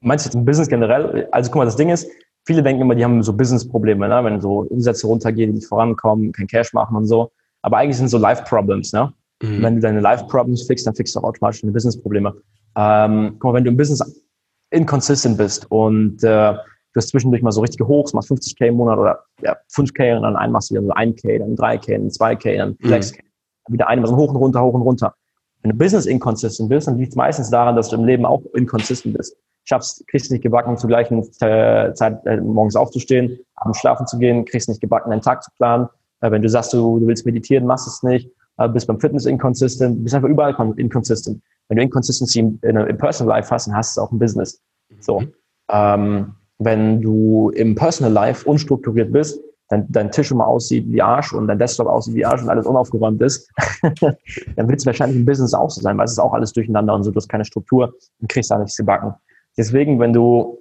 meinst 0.00 0.24
du 0.24 0.28
jetzt 0.28 0.34
im 0.34 0.44
Business 0.44 0.68
generell? 0.68 1.28
Also 1.32 1.50
guck 1.50 1.60
mal, 1.60 1.64
das 1.64 1.76
Ding 1.76 1.90
ist, 1.90 2.08
viele 2.44 2.62
denken 2.62 2.82
immer, 2.82 2.94
die 2.94 3.04
haben 3.04 3.22
so 3.22 3.32
Business-Probleme, 3.32 4.08
ne? 4.08 4.24
wenn 4.24 4.40
so 4.40 4.60
Umsätze 4.60 5.06
runtergehen, 5.06 5.50
die 5.50 5.56
nicht 5.56 5.68
vorankommen, 5.68 6.32
kein 6.32 6.46
Cash 6.46 6.72
machen 6.72 6.96
und 6.96 7.06
so. 7.06 7.32
Aber 7.62 7.78
eigentlich 7.78 7.96
sind 7.96 8.08
so 8.08 8.18
Life-Problems, 8.18 8.92
ne? 8.92 9.12
Mhm. 9.42 9.62
Wenn 9.62 9.74
du 9.76 9.80
deine 9.80 10.00
Life-Problems 10.00 10.64
fixst, 10.64 10.86
dann 10.86 10.94
fixst 10.94 11.14
du 11.14 11.20
auch 11.20 11.24
automatisch 11.24 11.62
deine 11.62 11.72
Business-Probleme. 11.72 12.34
Ähm, 12.76 13.36
guck 13.38 13.52
mal, 13.52 13.54
wenn 13.54 13.64
du 13.64 13.70
im 13.70 13.76
Business 13.76 14.24
inconsistent 14.70 15.36
bist 15.36 15.70
und 15.70 16.22
äh, 16.24 16.54
du 16.92 16.96
hast 16.96 17.08
zwischendurch 17.08 17.42
mal 17.42 17.52
so 17.52 17.60
richtige 17.60 17.86
Hochs, 17.86 18.12
machst 18.12 18.30
50k 18.30 18.66
im 18.66 18.76
Monat 18.76 18.98
oder 18.98 19.24
ja, 19.42 19.56
5k 19.74 20.16
und 20.16 20.22
dann 20.22 20.36
einen 20.36 20.52
machst 20.52 20.70
du 20.70 20.74
wieder 20.74 20.86
so 20.86 20.92
1k, 20.92 21.38
dann 21.38 21.56
3k, 21.56 21.92
dann 21.92 22.08
2k, 22.08 22.56
dann 22.56 22.74
6k. 22.76 23.16
Mhm. 23.16 23.26
Dann 23.64 23.72
wieder 23.74 23.88
eine, 23.88 24.06
so 24.06 24.16
hoch 24.16 24.30
und 24.30 24.36
runter, 24.36 24.62
hoch 24.62 24.74
und 24.74 24.82
runter. 24.82 25.14
Wenn 25.62 25.70
du 25.70 25.76
Business 25.76 26.06
inconsistent 26.06 26.68
bist, 26.68 26.88
dann 26.88 26.98
liegt 26.98 27.10
es 27.10 27.16
meistens 27.16 27.50
daran, 27.50 27.76
dass 27.76 27.88
du 27.88 27.96
im 27.96 28.04
Leben 28.04 28.26
auch 28.26 28.42
inconsistent 28.54 29.16
bist. 29.16 29.36
Schaffst, 29.64 30.04
kriegst 30.08 30.32
nicht 30.32 30.42
gebacken, 30.42 30.76
zur 30.76 30.88
gleichen 30.88 31.22
äh, 31.40 31.92
Zeit 31.94 32.26
äh, 32.26 32.38
morgens 32.38 32.74
aufzustehen, 32.74 33.38
abends 33.54 33.78
schlafen 33.78 34.08
zu 34.08 34.18
gehen, 34.18 34.44
kriegst 34.44 34.68
nicht 34.68 34.80
gebacken, 34.80 35.10
deinen 35.10 35.22
Tag 35.22 35.44
zu 35.44 35.52
planen. 35.56 35.88
Äh, 36.22 36.30
wenn 36.30 36.42
du 36.42 36.48
sagst, 36.48 36.72
du, 36.72 36.98
du 36.98 37.06
willst 37.06 37.26
meditieren, 37.26 37.66
machst 37.66 37.86
es 37.86 38.02
nicht 38.02 38.30
äh, 38.58 38.68
bist 38.68 38.86
beim 38.86 39.00
Fitness 39.00 39.26
inconsistent, 39.26 40.02
bist 40.02 40.14
einfach 40.14 40.28
überall 40.28 40.54
inconsistent. 40.76 41.42
Wenn 41.68 41.76
du 41.76 41.82
Inconsistency 41.82 42.40
im, 42.40 42.58
im 42.62 42.98
Personal 42.98 43.36
Life 43.36 43.50
hast, 43.50 43.66
dann 43.66 43.76
hast 43.76 43.96
du 43.96 44.00
es 44.00 44.06
auch 44.06 44.12
im 44.12 44.18
Business. 44.18 44.60
So. 45.00 45.20
Mhm. 45.20 45.32
Ähm, 45.70 46.34
wenn 46.58 47.00
du 47.00 47.50
im 47.50 47.74
Personal 47.74 48.12
Life 48.12 48.48
unstrukturiert 48.48 49.12
bist, 49.12 49.40
dann 49.68 49.86
dein 49.88 50.12
Tisch 50.12 50.30
immer 50.30 50.46
aussieht 50.46 50.84
wie 50.88 51.00
Arsch 51.00 51.32
und 51.32 51.48
dein 51.48 51.58
Desktop 51.58 51.86
aussieht 51.86 52.14
wie 52.14 52.26
Arsch 52.26 52.42
und 52.42 52.50
alles 52.50 52.66
unaufgeräumt 52.66 53.22
ist, 53.22 53.50
dann 54.00 54.68
wird 54.68 54.78
es 54.78 54.86
wahrscheinlich 54.86 55.16
im 55.16 55.24
Business 55.24 55.54
auch 55.54 55.70
so 55.70 55.80
sein, 55.80 55.96
weil 55.96 56.04
es 56.04 56.12
ist 56.12 56.18
auch 56.18 56.34
alles 56.34 56.52
durcheinander 56.52 56.94
und 56.94 57.04
so, 57.04 57.10
du 57.10 57.16
hast 57.16 57.28
keine 57.28 57.44
Struktur 57.44 57.94
und 58.20 58.28
kriegst 58.28 58.50
da 58.50 58.58
nichts 58.58 58.76
gebacken. 58.76 59.14
Deswegen, 59.56 59.98
wenn 59.98 60.12
du 60.12 60.58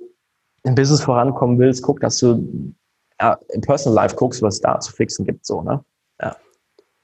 im 0.63 0.75
Business 0.75 1.01
vorankommen 1.01 1.59
willst, 1.59 1.83
guck, 1.83 1.99
dass 1.99 2.17
du 2.19 2.73
ja, 3.21 3.37
im 3.49 3.61
Personal 3.61 3.95
Life 3.95 4.15
guckst, 4.15 4.41
was 4.41 4.55
es 4.55 4.61
da 4.61 4.79
zu 4.79 4.91
fixen 4.91 5.25
gibt, 5.25 5.45
so, 5.45 5.61
ne? 5.61 5.83
Ja. 6.19 6.35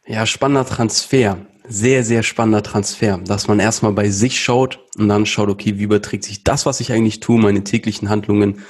Ja, 0.06 0.26
spannender 0.26 0.66
Transfer. 0.66 1.38
Sehr, 1.70 2.04
sehr 2.04 2.24
spannender 2.24 2.64
Transfer, 2.64 3.18
dass 3.18 3.48
man 3.48 3.60
erstmal 3.60 3.92
bei 3.92 4.10
sich 4.10 4.40
schaut 4.40 4.80
und 4.98 5.10
dann 5.10 5.26
schaut, 5.26 5.50
okay, 5.50 5.78
wie 5.78 5.84
überträgt 5.84 6.24
sich 6.24 6.44
das, 6.44 6.66
was 6.66 6.80
ich 6.80 6.94
eigentlich 6.94 7.20
tue, 7.20 7.38
meine 7.38 7.64
täglichen 7.64 8.10
Handlungen 8.10 8.62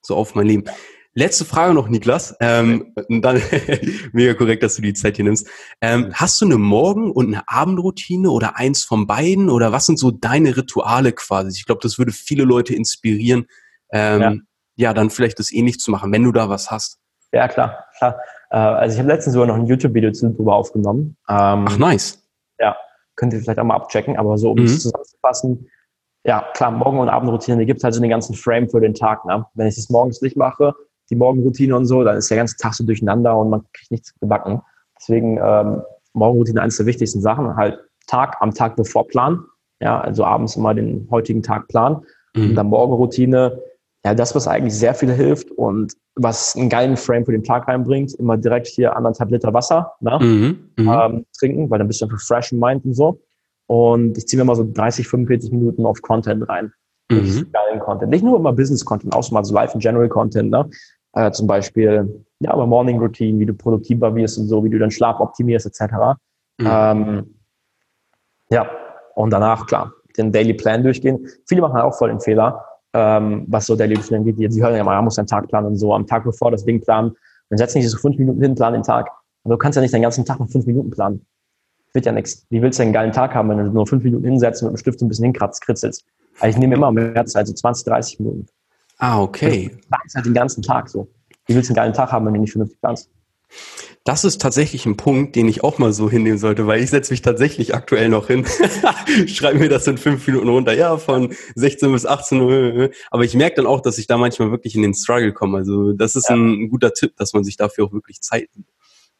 so 0.00 0.16
auf 0.16 0.34
mein 0.34 0.46
Leben. 0.46 0.64
Letzte 1.12 1.44
Frage 1.44 1.74
noch, 1.74 1.88
Niklas. 1.88 2.34
Ähm, 2.40 2.92
und 3.08 3.22
dann 3.22 3.42
mega 4.12 4.34
korrekt, 4.34 4.62
dass 4.62 4.76
du 4.76 4.82
die 4.82 4.94
Zeit 4.94 5.16
hier 5.16 5.24
nimmst. 5.24 5.48
Ähm, 5.80 6.12
hast 6.14 6.40
du 6.40 6.44
eine 6.44 6.58
Morgen- 6.58 7.10
und 7.10 7.28
eine 7.28 7.48
Abendroutine 7.48 8.30
oder 8.30 8.56
eins 8.56 8.84
von 8.84 9.06
beiden? 9.06 9.50
Oder 9.50 9.72
was 9.72 9.86
sind 9.86 9.98
so 9.98 10.10
deine 10.10 10.56
Rituale 10.56 11.12
quasi? 11.12 11.58
Ich 11.58 11.66
glaube, 11.66 11.80
das 11.82 11.98
würde 11.98 12.12
viele 12.12 12.44
Leute 12.44 12.74
inspirieren, 12.74 13.46
ähm, 13.92 14.20
ja. 14.20 14.34
Ja, 14.76 14.94
dann 14.94 15.10
vielleicht 15.10 15.38
das 15.38 15.52
ähnlich 15.52 15.78
zu 15.78 15.90
machen, 15.90 16.12
wenn 16.12 16.22
du 16.22 16.32
da 16.32 16.48
was 16.48 16.70
hast. 16.70 16.98
Ja, 17.32 17.48
klar, 17.48 17.84
klar. 17.98 18.20
Äh, 18.50 18.56
also 18.56 18.94
ich 18.94 18.98
habe 18.98 19.08
letztens 19.08 19.34
sogar 19.34 19.48
noch 19.48 19.56
ein 19.56 19.66
YouTube-Video 19.66 20.10
darüber 20.10 20.54
aufgenommen. 20.54 21.16
Ähm, 21.28 21.66
Ach, 21.68 21.78
nice. 21.78 22.22
Ja, 22.58 22.76
könnt 23.16 23.32
ihr 23.32 23.40
vielleicht 23.40 23.58
auch 23.58 23.64
mal 23.64 23.74
abchecken, 23.74 24.16
aber 24.16 24.38
so 24.38 24.52
um 24.52 24.58
mhm. 24.58 24.66
es 24.66 24.82
zusammenzufassen, 24.82 25.68
ja, 26.26 26.44
klar, 26.54 26.72
Morgen- 26.72 26.98
und 26.98 27.08
Abendroutine, 27.08 27.56
die 27.58 27.66
gibt 27.66 27.84
halt 27.84 27.94
so 27.94 28.00
den 28.00 28.10
ganzen 28.10 28.34
Frame 28.34 28.68
für 28.68 28.80
den 28.80 28.94
Tag. 28.94 29.24
Ne? 29.26 29.46
Wenn 29.54 29.68
ich 29.68 29.76
das 29.76 29.88
morgens 29.90 30.20
nicht 30.22 30.36
mache, 30.36 30.74
die 31.08 31.14
Morgenroutine 31.14 31.76
und 31.76 31.86
so, 31.86 32.02
dann 32.02 32.16
ist 32.16 32.28
der 32.28 32.36
ganze 32.36 32.56
Tag 32.56 32.74
so 32.74 32.84
durcheinander 32.84 33.36
und 33.36 33.48
man 33.48 33.62
kriegt 33.72 33.92
nichts 33.92 34.12
gebacken. 34.18 34.60
Deswegen 34.98 35.38
ähm, 35.40 35.82
Morgenroutine 36.14 36.60
eines 36.62 36.78
der 36.78 36.86
wichtigsten 36.86 37.20
Sachen, 37.20 37.54
halt 37.54 37.78
Tag 38.08 38.38
am 38.40 38.52
Tag 38.52 38.74
bevor 38.74 39.06
Plan. 39.06 39.44
Ja, 39.80 40.00
also 40.00 40.24
abends 40.24 40.56
immer 40.56 40.74
den 40.74 41.06
heutigen 41.12 41.44
Tag 41.44 41.68
planen. 41.68 42.04
Mhm. 42.34 42.50
Und 42.50 42.54
dann 42.56 42.66
Morgenroutine, 42.66 43.62
ja, 44.06 44.14
das, 44.14 44.36
was 44.36 44.46
eigentlich 44.46 44.78
sehr 44.78 44.94
viel 44.94 45.10
hilft 45.10 45.50
und 45.50 45.94
was 46.14 46.54
einen 46.54 46.68
geilen 46.68 46.96
Frame 46.96 47.24
für 47.24 47.32
den 47.32 47.42
Tag 47.42 47.66
reinbringt, 47.66 48.14
immer 48.14 48.36
direkt 48.36 48.68
hier 48.68 48.96
anderthalb 48.96 49.32
Liter 49.32 49.52
Wasser 49.52 49.94
ne? 49.98 50.16
mhm, 50.20 50.70
mhm. 50.76 50.88
ähm, 50.88 51.26
trinken, 51.36 51.68
weil 51.68 51.80
dann 51.80 51.88
bist 51.88 52.00
du 52.00 52.04
einfach 52.04 52.20
fresh 52.20 52.52
in 52.52 52.60
mind 52.60 52.84
und 52.84 52.94
so. 52.94 53.20
Und 53.66 54.16
ich 54.16 54.28
ziehe 54.28 54.40
mir 54.40 54.44
mal 54.44 54.54
so 54.54 54.64
30, 54.64 55.08
45 55.08 55.50
Minuten 55.50 55.84
auf 55.84 56.00
Content 56.02 56.48
rein. 56.48 56.72
mhm. 57.10 57.50
geilen 57.52 57.80
Content. 57.80 58.12
Nicht 58.12 58.22
nur 58.22 58.38
immer 58.38 58.52
Business-Content, 58.52 59.12
auch 59.12 59.28
mal 59.32 59.42
so 59.42 59.52
Life 59.52 59.72
and 59.74 59.82
General 59.82 60.08
Content, 60.08 60.50
ne? 60.50 60.70
Äh, 61.14 61.32
zum 61.32 61.48
Beispiel, 61.48 62.24
ja, 62.38 62.52
aber 62.52 62.64
Morning 62.64 63.00
Routine, 63.00 63.40
wie 63.40 63.46
du 63.46 63.54
produktiver 63.54 64.14
wirst 64.14 64.38
und 64.38 64.46
so, 64.46 64.62
wie 64.62 64.70
du 64.70 64.78
deinen 64.78 64.92
Schlaf 64.92 65.18
optimierst, 65.18 65.66
etc. 65.66 65.94
Mhm. 66.58 66.68
Ähm, 66.70 67.34
ja, 68.50 68.70
und 69.16 69.30
danach, 69.30 69.66
klar, 69.66 69.92
den 70.16 70.30
Daily 70.30 70.54
Plan 70.54 70.84
durchgehen. 70.84 71.26
Viele 71.44 71.62
machen 71.62 71.80
auch 71.80 71.98
voll 71.98 72.10
den 72.10 72.20
Fehler, 72.20 72.64
ähm, 72.96 73.44
was 73.48 73.66
so 73.66 73.76
Daily 73.76 73.94
Plan 73.96 74.24
geht. 74.24 74.52
Sie 74.52 74.62
hören 74.62 74.74
ja 74.74 74.82
mal, 74.82 74.94
man 74.96 75.04
muss 75.04 75.18
einen 75.18 75.26
Tag 75.26 75.48
planen 75.48 75.66
und 75.66 75.76
so, 75.76 75.92
am 75.94 76.06
Tag 76.06 76.24
bevor 76.24 76.50
das 76.50 76.64
Ding 76.64 76.80
planen. 76.80 77.12
Dann 77.50 77.58
setzen 77.58 77.82
sich 77.82 77.90
so 77.90 77.98
fünf 77.98 78.16
Minuten 78.16 78.40
hin, 78.40 78.54
planen 78.54 78.74
den 78.74 78.82
Tag. 78.82 79.08
Aber 79.44 79.54
du 79.54 79.58
kannst 79.58 79.76
ja 79.76 79.82
nicht 79.82 79.92
den 79.92 80.02
ganzen 80.02 80.24
Tag 80.24 80.40
mit 80.40 80.50
fünf 80.50 80.66
Minuten 80.66 80.90
planen. 80.90 81.24
Wird 81.92 82.06
ja 82.06 82.12
nichts. 82.12 82.46
Wie 82.48 82.62
willst 82.62 82.78
du 82.78 82.84
einen 82.84 82.92
geilen 82.92 83.12
Tag 83.12 83.34
haben, 83.34 83.50
wenn 83.50 83.58
du 83.58 83.64
nur 83.64 83.86
fünf 83.86 84.02
Minuten 84.02 84.24
hinsetzt 84.24 84.62
und 84.62 84.68
mit 84.68 84.78
dem 84.78 84.80
Stift 84.80 84.98
so 84.98 85.04
ein 85.04 85.08
bisschen 85.08 85.24
hinkratzt, 85.24 85.60
kritzelst? 85.62 86.04
Also 86.40 86.56
ich 86.56 86.58
nehme 86.58 86.74
immer 86.74 86.90
mehr 86.90 87.24
Zeit, 87.26 87.46
so 87.46 87.52
20, 87.52 87.84
30 87.84 88.20
Minuten. 88.20 88.46
Ah, 88.98 89.20
okay. 89.20 89.68
Du 89.68 89.88
planst 89.88 90.14
halt 90.14 90.26
den 90.26 90.34
ganzen 90.34 90.62
Tag 90.62 90.88
so. 90.88 91.08
Wie 91.46 91.54
willst 91.54 91.68
du 91.68 91.72
einen 91.72 91.76
geilen 91.76 91.92
Tag 91.92 92.12
haben, 92.12 92.26
wenn 92.26 92.34
du 92.34 92.40
nicht 92.40 92.52
vernünftig 92.52 92.80
planst? 92.80 93.10
Das 94.04 94.22
ist 94.22 94.40
tatsächlich 94.40 94.86
ein 94.86 94.96
Punkt, 94.96 95.34
den 95.34 95.48
ich 95.48 95.64
auch 95.64 95.78
mal 95.78 95.92
so 95.92 96.08
hinnehmen 96.08 96.38
sollte, 96.38 96.68
weil 96.68 96.80
ich 96.80 96.90
setze 96.90 97.12
mich 97.12 97.22
tatsächlich 97.22 97.74
aktuell 97.74 98.08
noch 98.08 98.28
hin, 98.28 98.46
schreibe 99.26 99.58
mir 99.58 99.68
das 99.68 99.88
in 99.88 99.98
fünf 99.98 100.24
Minuten 100.28 100.48
runter, 100.48 100.74
ja, 100.74 100.96
von 100.96 101.34
16 101.56 101.90
bis 101.90 102.06
18 102.06 102.40
Uhr. 102.40 102.90
Aber 103.10 103.24
ich 103.24 103.34
merke 103.34 103.56
dann 103.56 103.66
auch, 103.66 103.80
dass 103.80 103.98
ich 103.98 104.06
da 104.06 104.16
manchmal 104.16 104.52
wirklich 104.52 104.76
in 104.76 104.82
den 104.82 104.94
Struggle 104.94 105.32
komme. 105.32 105.58
Also 105.58 105.92
das 105.92 106.14
ist 106.14 106.28
ja. 106.28 106.36
ein 106.36 106.68
guter 106.68 106.92
Tipp, 106.92 107.16
dass 107.16 107.32
man 107.32 107.42
sich 107.42 107.56
dafür 107.56 107.86
auch 107.86 107.92
wirklich 107.92 108.20
Zeit 108.20 108.48
nimmt. 108.54 108.68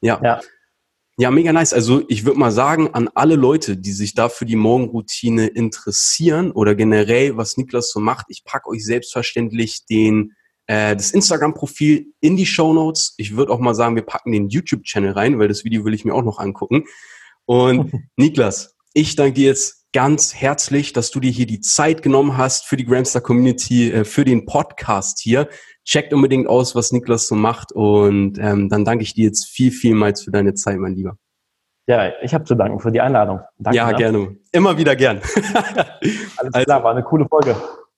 Ja. 0.01 0.21
ja. 0.23 0.41
Ja, 1.19 1.31
mega 1.31 1.51
nice. 1.53 1.73
Also 1.73 2.05
ich 2.09 2.27
würde 2.27 2.39
mal 2.39 2.53
sagen, 2.53 2.91
an 2.93 3.09
alle 3.15 3.37
Leute, 3.37 3.79
die 3.79 3.93
sich 3.93 4.15
da 4.15 4.29
für 4.29 4.45
die 4.45 4.55
Morgenroutine 4.55 5.47
interessieren 5.47 6.53
oder 6.53 6.75
generell, 6.75 7.39
was 7.39 7.57
Niklas 7.57 7.91
so 7.91 8.01
macht, 8.01 8.27
ich 8.29 8.45
packe 8.45 8.69
euch 8.69 8.85
selbstverständlich 8.85 9.87
den 9.87 10.35
äh, 10.67 10.97
das 10.97 11.13
Instagram-Profil 11.13 12.13
in 12.21 12.37
die 12.37 12.47
Show 12.47 12.73
Notes. 12.73 13.15
Ich 13.19 13.37
würde 13.37 13.53
auch 13.53 13.61
mal 13.61 13.75
sagen, 13.75 13.97
wir 13.97 14.03
packen 14.03 14.33
den 14.33 14.49
YouTube-Channel 14.49 15.13
rein, 15.13 15.39
weil 15.39 15.49
das 15.49 15.65
Video 15.65 15.85
will 15.85 15.95
ich 15.95 16.05
mir 16.05 16.15
auch 16.15 16.25
noch 16.25 16.39
angucken. 16.39 16.85
Und 17.45 17.93
Niklas, 18.17 18.77
ich 18.93 19.17
danke 19.17 19.35
dir 19.35 19.47
jetzt 19.47 19.87
ganz 19.93 20.35
herzlich, 20.35 20.93
dass 20.93 21.11
du 21.11 21.21
dir 21.21 21.31
hier 21.31 21.47
die 21.47 21.61
Zeit 21.61 22.03
genommen 22.03 22.37
hast 22.37 22.67
für 22.67 22.77
die 22.77 22.85
Gramstar 22.85 23.23
Community, 23.23 23.91
äh, 23.91 24.05
für 24.05 24.25
den 24.25 24.45
Podcast 24.45 25.21
hier. 25.21 25.49
Checkt 25.85 26.13
unbedingt 26.13 26.49
aus, 26.49 26.75
was 26.75 26.93
Niklas 26.93 27.29
so 27.29 27.35
macht 27.35 27.73
und 27.73 28.39
ähm, 28.39 28.69
dann 28.69 28.85
danke 28.85 29.05
ich 29.05 29.15
dir 29.15 29.25
jetzt 29.25 29.47
viel, 29.47 29.71
vielmals 29.71 30.23
für 30.23 30.33
deine 30.33 30.55
Zeit, 30.55 30.79
mein 30.79 30.95
Lieber. 30.95 31.17
Ja, 31.89 32.13
ich 32.21 32.35
habe 32.35 32.43
zu 32.43 32.57
danken 32.57 32.81
für 32.81 32.91
die 32.91 33.01
Einladung. 33.01 33.41
Danke, 33.59 33.77
ja, 33.77 33.93
gerne. 33.93 34.37
Immer 34.51 34.77
wieder 34.77 34.97
gern. 34.97 35.21
Alles 36.37 36.55
also, 36.55 36.65
klar, 36.65 36.83
war 36.83 36.91
eine 36.91 37.05
coole 37.05 37.27
Folge. 37.29 37.55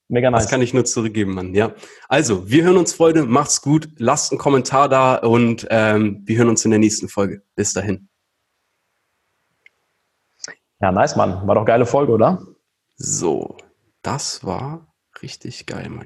Mega 0.08 0.30
nice. 0.30 0.44
Das 0.44 0.50
kann 0.50 0.62
ich 0.62 0.72
nur 0.72 0.86
zurückgeben, 0.86 1.34
Mann. 1.34 1.54
Ja. 1.54 1.74
Also, 2.08 2.48
wir 2.50 2.64
hören 2.64 2.78
uns, 2.78 2.94
Freunde. 2.94 3.24
Macht's 3.24 3.60
gut. 3.60 3.88
Lasst 3.98 4.32
einen 4.32 4.38
Kommentar 4.38 4.88
da 4.88 5.16
und 5.16 5.66
ähm, 5.70 6.22
wir 6.24 6.38
hören 6.38 6.48
uns 6.48 6.64
in 6.64 6.70
der 6.70 6.80
nächsten 6.80 7.08
Folge. 7.08 7.42
Bis 7.54 7.74
dahin. 7.74 8.08
Ja, 10.80 10.92
nice, 10.92 11.16
Mann. 11.16 11.46
War 11.46 11.54
doch 11.56 11.64
geile 11.64 11.84
Folge, 11.84 12.12
oder? 12.12 12.42
So, 12.96 13.56
das 14.02 14.44
war 14.44 14.94
richtig 15.22 15.66
geil, 15.66 15.88
Mann. 15.88 15.96